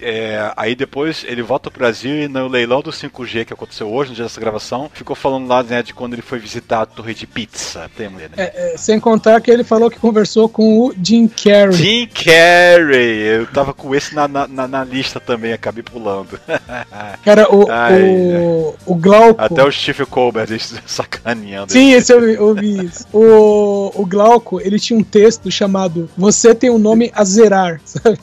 é, 0.00 0.52
aí 0.56 0.74
depois 0.74 1.24
ele 1.26 1.42
volta 1.42 1.70
pro 1.70 1.80
Brasil 1.80 2.22
e 2.22 2.28
no 2.28 2.48
leilão 2.48 2.80
do 2.80 2.90
5G 2.90 3.44
que 3.44 3.52
aconteceu 3.52 3.90
hoje, 3.92 4.10
no 4.10 4.16
dia 4.16 4.24
dessa 4.24 4.40
gravação, 4.40 4.90
ficou 4.92 5.14
falando 5.16 5.46
lá 5.48 5.62
né, 5.62 5.82
de 5.82 5.94
quando 5.94 6.12
ele 6.14 6.22
foi 6.22 6.38
visitar 6.38 6.82
a 6.82 6.86
torre 6.86 7.14
de 7.14 7.26
pizza. 7.26 7.90
Tem, 7.96 8.08
né? 8.08 8.28
É, 8.36 8.74
é, 8.74 8.76
sem 8.76 8.98
contar 9.00 9.40
que 9.40 9.50
ele 9.50 9.64
falou 9.64 9.90
que 9.90 9.98
conversou 9.98 10.48
com 10.48 10.80
o 10.80 10.94
Jim 11.02 11.28
Carrey. 11.28 11.72
Jim 11.72 12.06
Carrey! 12.06 13.18
Eu 13.20 13.46
tava 13.46 13.72
com 13.74 13.94
esse 13.94 14.14
na, 14.14 14.26
na- 14.28 14.46
na 14.68 14.84
lista 14.84 15.20
também, 15.20 15.52
acabei 15.52 15.82
pulando. 15.82 16.07
Cara, 17.24 17.54
o, 17.54 17.70
Ai, 17.70 18.36
o, 18.36 18.74
o 18.86 18.94
Glauco. 18.94 19.40
Até 19.40 19.64
o 19.64 19.70
Steve 19.70 20.06
Colbert 20.06 20.48
sacaneando. 20.86 21.72
Sim, 21.72 21.92
esse 21.92 22.12
eu 22.12 22.28
eu 22.28 22.46
ouvi 22.48 22.84
isso. 22.84 23.06
O, 23.12 23.92
o 23.94 24.06
Glauco, 24.06 24.60
ele 24.60 24.78
tinha 24.78 24.98
um 24.98 25.02
texto 25.02 25.50
chamado 25.50 26.08
Você 26.16 26.54
tem 26.54 26.70
um 26.70 26.78
nome 26.78 27.10
a 27.14 27.24
zerar, 27.24 27.80
sabe? 27.84 28.18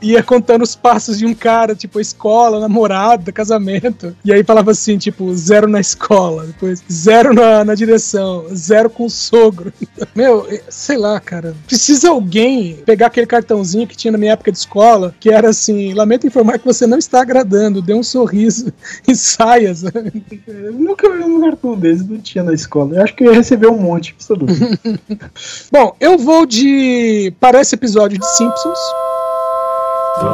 Ia 0.00 0.22
contando 0.22 0.62
os 0.62 0.74
passos 0.74 1.18
de 1.18 1.26
um 1.26 1.34
cara, 1.34 1.74
tipo, 1.74 2.00
escola, 2.00 2.60
namorada, 2.60 3.32
casamento. 3.32 4.16
E 4.24 4.32
aí 4.32 4.42
falava 4.44 4.70
assim, 4.70 4.98
tipo, 4.98 5.34
zero 5.34 5.68
na 5.68 5.80
escola, 5.80 6.46
depois 6.46 6.82
zero 6.90 7.32
na, 7.32 7.64
na 7.64 7.74
direção, 7.74 8.46
zero 8.54 8.90
com 8.90 9.06
o 9.06 9.10
sogro. 9.10 9.72
Meu, 10.14 10.46
sei 10.68 10.96
lá, 10.96 11.18
cara. 11.20 11.54
Precisa 11.66 12.10
alguém 12.10 12.76
pegar 12.84 13.06
aquele 13.06 13.26
cartãozinho 13.26 13.86
que 13.86 13.96
tinha 13.96 14.12
na 14.12 14.18
minha 14.18 14.32
época 14.32 14.52
de 14.52 14.58
escola, 14.58 15.14
que 15.18 15.30
era 15.30 15.50
assim, 15.50 15.92
lamento 15.94 16.26
informar 16.26 16.58
que 16.58 16.64
você 16.64 16.86
não 16.86 16.98
está 16.98 17.15
agradando, 17.20 17.82
dê 17.82 17.94
um 17.94 18.02
sorriso 18.02 18.72
e 19.06 19.14
saia, 19.14 19.74
sabe? 19.74 20.24
Eu 20.46 20.72
nunca 20.72 21.10
vi 21.10 21.24
um 21.24 21.40
cartão 21.40 21.76
desse, 21.76 22.04
não 22.04 22.18
tinha 22.18 22.44
na 22.44 22.52
escola. 22.52 22.96
Eu 22.96 23.02
acho 23.02 23.14
que 23.14 23.24
eu 23.24 23.30
ia 23.30 23.36
receber 23.36 23.68
um 23.68 23.78
monte, 23.78 24.14
absoluto. 24.14 24.52
Bom, 25.70 25.96
eu 26.00 26.18
vou 26.18 26.46
de. 26.46 27.32
Para 27.40 27.60
esse 27.60 27.74
episódio 27.74 28.18
de 28.18 28.26
Simpsons. 28.36 28.78
Por 30.18 30.26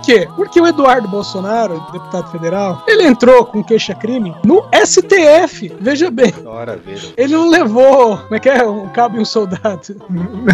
quê? 0.02 0.28
Porque 0.36 0.60
o 0.60 0.66
Eduardo 0.66 1.08
Bolsonaro, 1.08 1.80
deputado 1.92 2.30
federal, 2.30 2.82
ele 2.86 3.04
entrou 3.04 3.44
com 3.46 3.62
queixa-crime 3.62 4.34
no 4.44 4.64
STF. 4.84 5.72
Veja 5.80 6.10
bem. 6.10 6.34
Ora, 6.44 6.76
veja. 6.76 7.12
Ele 7.16 7.34
não 7.34 7.48
levou, 7.48 8.18
como 8.18 8.34
é 8.34 8.40
que 8.40 8.48
é? 8.48 8.66
Um 8.66 8.88
cabo 8.88 9.16
e 9.16 9.20
um 9.20 9.24
soldado. 9.24 9.96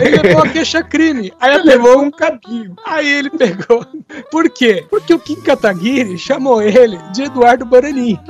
Ele 0.00 0.22
levou 0.22 0.42
a 0.42 0.48
queixa-crime. 0.48 1.32
Aí 1.40 1.54
ele 1.54 1.64
levou 1.64 2.02
um 2.02 2.10
cabinho. 2.10 2.76
Aí 2.86 3.08
ele 3.08 3.30
pegou. 3.30 3.84
Por 4.30 4.48
quê? 4.50 4.86
Porque 4.88 5.14
o 5.14 5.18
Kim 5.18 5.40
Kataguiri 5.40 6.18
chamou 6.18 6.62
ele 6.62 6.98
de 7.12 7.24
Eduardo 7.24 7.64
Bananinha. 7.64 8.22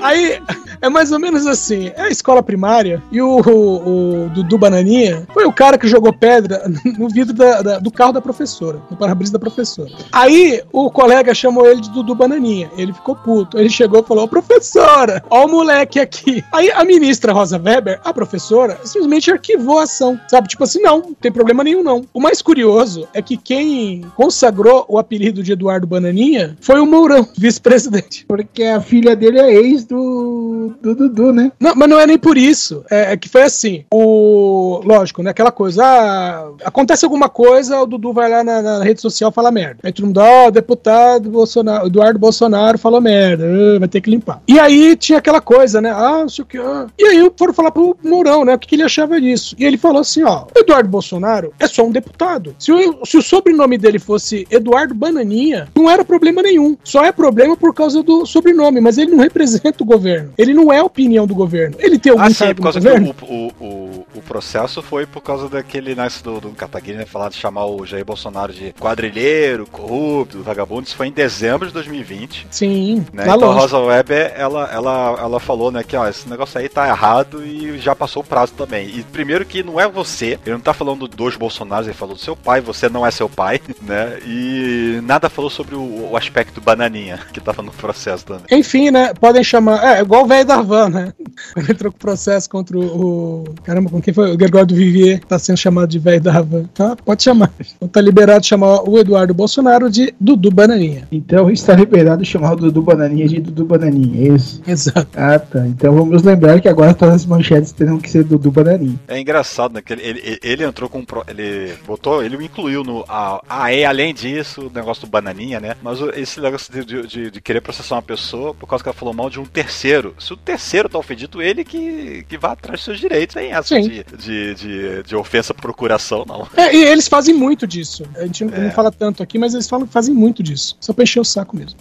Aí 0.00 0.42
é 0.82 0.88
mais 0.88 1.12
ou 1.12 1.18
menos 1.18 1.46
assim: 1.46 1.92
é 1.94 2.02
a 2.02 2.08
escola 2.08 2.42
primária 2.42 3.02
e 3.10 3.22
o, 3.22 3.40
o, 3.40 4.24
o 4.24 4.30
Dudu 4.30 4.58
Bananinha 4.58 5.26
foi 5.32 5.46
o 5.46 5.52
cara 5.52 5.78
que 5.78 5.86
jogou 5.86 6.12
pedra 6.12 6.68
no 6.98 7.08
vidro 7.08 7.32
da, 7.32 7.62
da, 7.62 7.78
do 7.78 7.90
carro 7.90 8.12
da 8.12 8.20
professora, 8.20 8.82
no 8.90 8.96
para-brisa 8.96 9.32
da 9.32 9.38
professora. 9.38 9.90
Aí 10.10 10.62
o 10.72 10.90
colega 10.90 11.32
chamou 11.32 11.66
ele 11.66 11.80
de 11.80 11.90
Dudu 11.90 12.14
Bananinha. 12.14 12.70
Ele 12.76 12.92
ficou 12.92 13.14
puto. 13.14 13.58
Ele 13.58 13.70
chegou 13.70 14.00
e 14.00 14.06
falou: 14.06 14.26
professora, 14.26 15.22
ó 15.30 15.46
o 15.46 15.48
moleque 15.48 16.00
aqui. 16.00 16.44
Aí 16.52 16.70
a 16.70 16.84
ministra 16.84 17.32
Rosa 17.32 17.58
Weber, 17.58 18.00
a 18.04 18.12
professora, 18.12 18.78
simplesmente 18.84 19.30
arquivou 19.30 19.78
a 19.78 19.84
ação. 19.84 20.20
Sabe? 20.28 20.48
Tipo 20.48 20.64
assim, 20.64 20.82
não, 20.82 20.98
não 20.98 21.14
tem 21.14 21.30
problema 21.30 21.62
nenhum, 21.62 21.82
não. 21.82 22.04
O 22.12 22.20
mais 22.20 22.42
curioso 22.42 23.08
é 23.14 23.22
que 23.22 23.36
quem 23.36 24.02
consagrou 24.16 24.84
o 24.88 24.98
apelido 24.98 25.42
de 25.42 25.52
Eduardo 25.52 25.86
Bananinha 25.86 26.56
foi 26.60 26.80
o 26.80 26.86
Mourão, 26.86 27.26
vice-presidente. 27.36 28.24
Porque 28.26 28.64
a 28.64 28.80
filha 28.80 29.14
dele 29.14 29.38
é 29.38 29.52
ex 29.52 29.84
do, 29.84 30.71
do 30.80 30.94
Dudu, 30.94 31.32
né? 31.32 31.52
Não, 31.58 31.74
mas 31.74 31.88
não 31.88 31.98
é 31.98 32.06
nem 32.06 32.18
por 32.18 32.36
isso. 32.36 32.84
É, 32.90 33.12
é 33.12 33.16
que 33.16 33.28
foi 33.28 33.42
assim. 33.42 33.84
O. 33.92 34.80
Lógico, 34.84 35.22
né? 35.22 35.30
Aquela 35.30 35.52
coisa. 35.52 35.84
Ah, 35.84 36.50
acontece 36.64 37.04
alguma 37.04 37.28
coisa, 37.28 37.80
o 37.80 37.86
Dudu 37.86 38.12
vai 38.12 38.30
lá 38.30 38.44
na, 38.44 38.62
na 38.62 38.82
rede 38.82 39.00
social 39.00 39.30
e 39.30 39.34
fala 39.34 39.50
merda. 39.50 39.78
Aí 39.82 39.92
todo 39.92 40.06
mundo, 40.06 40.18
ó, 40.18 40.46
oh, 40.46 40.50
deputado 40.50 41.30
Bolsonaro, 41.30 41.86
Eduardo 41.86 42.18
Bolsonaro 42.18 42.78
falou 42.78 43.00
merda, 43.00 43.44
uh, 43.44 43.78
vai 43.78 43.88
ter 43.88 44.00
que 44.00 44.10
limpar. 44.10 44.42
E 44.46 44.58
aí 44.58 44.96
tinha 44.96 45.18
aquela 45.18 45.40
coisa, 45.40 45.80
né? 45.80 45.90
Ah, 45.90 46.20
não 46.20 46.28
sei 46.28 46.42
o 46.42 46.46
que. 46.46 46.58
Ah. 46.58 46.86
E 46.98 47.04
aí 47.04 47.32
foram 47.36 47.54
falar 47.54 47.70
pro 47.70 47.96
Mourão, 48.02 48.44
né? 48.44 48.54
O 48.54 48.58
que, 48.58 48.68
que 48.68 48.74
ele 48.74 48.82
achava 48.82 49.20
disso. 49.20 49.54
E 49.58 49.64
ele 49.64 49.76
falou 49.76 50.00
assim: 50.00 50.22
ó, 50.22 50.46
Eduardo 50.54 50.88
Bolsonaro 50.88 51.52
é 51.58 51.66
só 51.66 51.84
um 51.84 51.90
deputado. 51.90 52.54
Se 52.58 52.72
o, 52.72 53.04
se 53.04 53.16
o 53.16 53.22
sobrenome 53.22 53.78
dele 53.78 53.98
fosse 53.98 54.46
Eduardo 54.50 54.94
Bananinha, 54.94 55.68
não 55.74 55.90
era 55.90 56.04
problema 56.04 56.42
nenhum. 56.42 56.76
Só 56.84 57.04
é 57.04 57.12
problema 57.12 57.56
por 57.56 57.74
causa 57.74 58.02
do 58.02 58.26
sobrenome, 58.26 58.80
mas 58.80 58.98
ele 58.98 59.10
não 59.10 59.18
representa 59.18 59.82
o 59.82 59.86
governo. 59.86 60.32
Ele 60.36 60.54
não 60.54 60.61
é 60.70 60.78
a 60.78 60.84
opinião 60.84 61.26
do 61.26 61.34
governo. 61.34 61.76
Ele 61.78 61.98
tem 61.98 62.12
algum 62.12 62.24
ah, 62.24 62.30
sim, 62.30 62.54
por 62.54 62.62
causa 62.62 62.80
que 62.80 62.88
o, 62.88 63.14
o, 63.22 63.52
o, 63.58 64.06
o, 64.16 64.22
processo 64.22 64.82
foi 64.82 65.06
por 65.06 65.22
causa 65.22 65.48
daquele 65.48 65.94
nice 65.94 66.22
do, 66.22 66.40
do 66.40 66.50
Kataguiri, 66.50 66.98
né? 66.98 67.06
Falar 67.06 67.30
de 67.30 67.36
chamar 67.36 67.66
o 67.66 67.86
Jair 67.86 68.04
Bolsonaro 68.04 68.52
de 68.52 68.72
quadrilheiro, 68.74 69.66
corrupto, 69.66 70.42
vagabundo. 70.42 70.86
Isso 70.86 70.96
foi 70.96 71.06
em 71.06 71.12
dezembro 71.12 71.66
de 71.66 71.72
2020. 71.72 72.48
Sim. 72.50 73.06
Né? 73.12 73.24
Então 73.24 73.50
a 73.50 73.54
Rosa 73.54 73.78
Weber, 73.78 74.32
ela, 74.36 74.68
ela, 74.72 75.16
ela 75.18 75.40
falou, 75.40 75.70
né, 75.70 75.82
que 75.82 75.96
ó, 75.96 76.06
esse 76.06 76.28
negócio 76.28 76.60
aí 76.60 76.68
tá 76.68 76.88
errado 76.88 77.44
e 77.44 77.78
já 77.78 77.94
passou 77.94 78.22
o 78.22 78.26
prazo 78.26 78.52
também. 78.52 78.88
E 78.88 79.02
primeiro 79.02 79.44
que 79.46 79.62
não 79.62 79.80
é 79.80 79.88
você, 79.88 80.38
ele 80.44 80.54
não 80.54 80.60
tá 80.60 80.74
falando 80.74 81.08
dos 81.08 81.36
Bolsonaros, 81.36 81.86
ele 81.86 81.96
falou 81.96 82.14
do 82.14 82.20
seu 82.20 82.36
pai, 82.36 82.60
você 82.60 82.88
não 82.88 83.06
é 83.06 83.10
seu 83.10 83.28
pai, 83.28 83.60
né? 83.80 84.18
E 84.26 85.00
nada 85.02 85.30
falou 85.30 85.50
sobre 85.50 85.74
o, 85.74 86.10
o 86.10 86.16
aspecto 86.16 86.60
bananinha 86.60 87.18
que 87.32 87.40
tava 87.40 87.62
no 87.62 87.72
processo 87.72 88.24
também. 88.24 88.44
Enfim, 88.50 88.90
né? 88.90 89.12
Podem 89.14 89.42
chamar. 89.42 89.96
É, 89.96 90.00
igual 90.00 90.24
o 90.24 90.26
velho 90.26 90.46
da 90.56 90.62
van, 90.62 90.88
né? 90.88 91.12
Quando 91.54 91.70
entrou 91.70 91.92
com 91.92 91.96
o 91.96 92.00
processo 92.00 92.48
contra 92.48 92.78
o, 92.78 92.82
o. 92.82 93.44
Caramba, 93.64 93.90
com 93.90 94.00
quem 94.00 94.12
foi? 94.12 94.32
O 94.32 94.36
Gregório 94.36 94.66
do 94.66 94.74
Vivier, 94.74 95.20
que 95.20 95.26
tá 95.26 95.38
sendo 95.38 95.56
chamado 95.56 95.88
de 95.88 95.98
velho 95.98 96.20
da 96.20 96.40
van. 96.40 96.64
Tá? 96.74 96.96
Pode 96.96 97.22
chamar. 97.22 97.52
Então 97.76 97.88
tá 97.88 98.00
liberado 98.00 98.40
de 98.40 98.46
chamar 98.46 98.88
o 98.88 98.98
Eduardo 98.98 99.34
Bolsonaro 99.34 99.90
de 99.90 100.14
Dudu 100.20 100.50
Bananinha. 100.50 101.06
Então 101.10 101.50
está 101.50 101.74
liberado 101.74 102.22
de 102.22 102.28
chamar 102.28 102.52
o 102.52 102.56
Dudu 102.56 102.82
Bananinha 102.82 103.28
de 103.28 103.40
Dudu 103.40 103.64
Bananinha, 103.64 104.30
é 104.30 104.34
isso? 104.34 104.62
Exato. 104.66 105.08
Ah, 105.14 105.38
tá. 105.38 105.66
Então 105.66 105.94
vamos 105.94 106.22
lembrar 106.22 106.60
que 106.60 106.68
agora 106.68 106.94
todas 106.94 107.14
as 107.14 107.26
manchetes 107.26 107.72
terão 107.72 107.98
que 107.98 108.10
ser 108.10 108.24
Dudu 108.24 108.50
Bananinha. 108.50 108.98
É 109.08 109.20
engraçado, 109.20 109.74
né? 109.74 109.82
Que 109.82 109.92
ele, 109.92 110.02
ele, 110.02 110.38
ele 110.42 110.64
entrou 110.64 110.88
com. 110.88 111.04
Ele 111.28 111.74
botou, 111.86 112.22
ele 112.22 112.42
incluiu 112.44 112.82
no. 112.82 113.04
Ah, 113.08 113.40
ah, 113.48 113.72
é, 113.72 113.84
além 113.84 114.14
disso, 114.14 114.68
o 114.68 114.70
negócio 114.70 115.06
do 115.06 115.10
Bananinha, 115.10 115.60
né? 115.60 115.74
Mas 115.82 115.98
esse 116.16 116.40
negócio 116.40 116.72
de, 116.72 117.06
de, 117.06 117.30
de, 117.30 117.40
querer 117.40 117.60
processar 117.60 117.96
uma 117.96 118.02
pessoa 118.02 118.54
por 118.54 118.66
causa 118.66 118.82
que 118.82 118.88
ela 118.88 118.96
falou 118.96 119.14
mal 119.14 119.28
de 119.28 119.40
um 119.40 119.44
terceiro. 119.44 120.14
Se 120.18 120.31
o 120.32 120.36
terceiro 120.36 120.88
tá 120.88 120.98
ofendido, 120.98 121.42
ele 121.42 121.64
que, 121.64 122.24
que 122.28 122.38
vá 122.38 122.52
atrás 122.52 122.80
dos 122.80 122.84
seus 122.84 122.98
direitos, 122.98 123.36
hein? 123.36 123.52
Essa 123.52 123.80
de, 123.80 124.04
de, 124.04 124.54
de, 124.54 125.02
de, 125.02 125.16
ofensa 125.16 125.52
por 125.54 125.62
procuração, 125.62 126.24
não. 126.26 126.46
É, 126.56 126.74
e 126.74 126.84
eles 126.84 127.08
fazem 127.08 127.34
muito 127.34 127.66
disso. 127.66 128.04
A 128.16 128.26
gente 128.26 128.44
é. 128.44 128.46
não 128.46 128.70
fala 128.70 128.90
tanto 128.90 129.22
aqui, 129.22 129.38
mas 129.38 129.54
eles 129.54 129.68
falam, 129.68 129.86
fazem 129.86 130.14
muito 130.14 130.42
disso. 130.42 130.76
Só 130.80 130.92
pra 130.92 131.04
encher 131.04 131.20
o 131.20 131.24
saco 131.24 131.56
mesmo. 131.56 131.78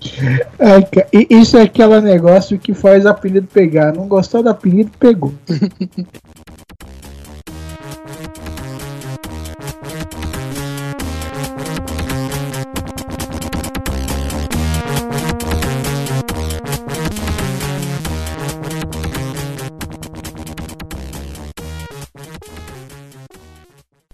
É, 0.60 1.26
isso 1.30 1.58
é 1.58 1.64
aquele 1.64 2.02
negócio 2.02 2.58
que 2.60 2.74
faz 2.74 3.06
apelido 3.06 3.48
pegar. 3.48 3.94
Não 3.94 4.08
gostou 4.08 4.44
do 4.44 4.50
apelido, 4.50 4.92
pegou. 5.00 5.34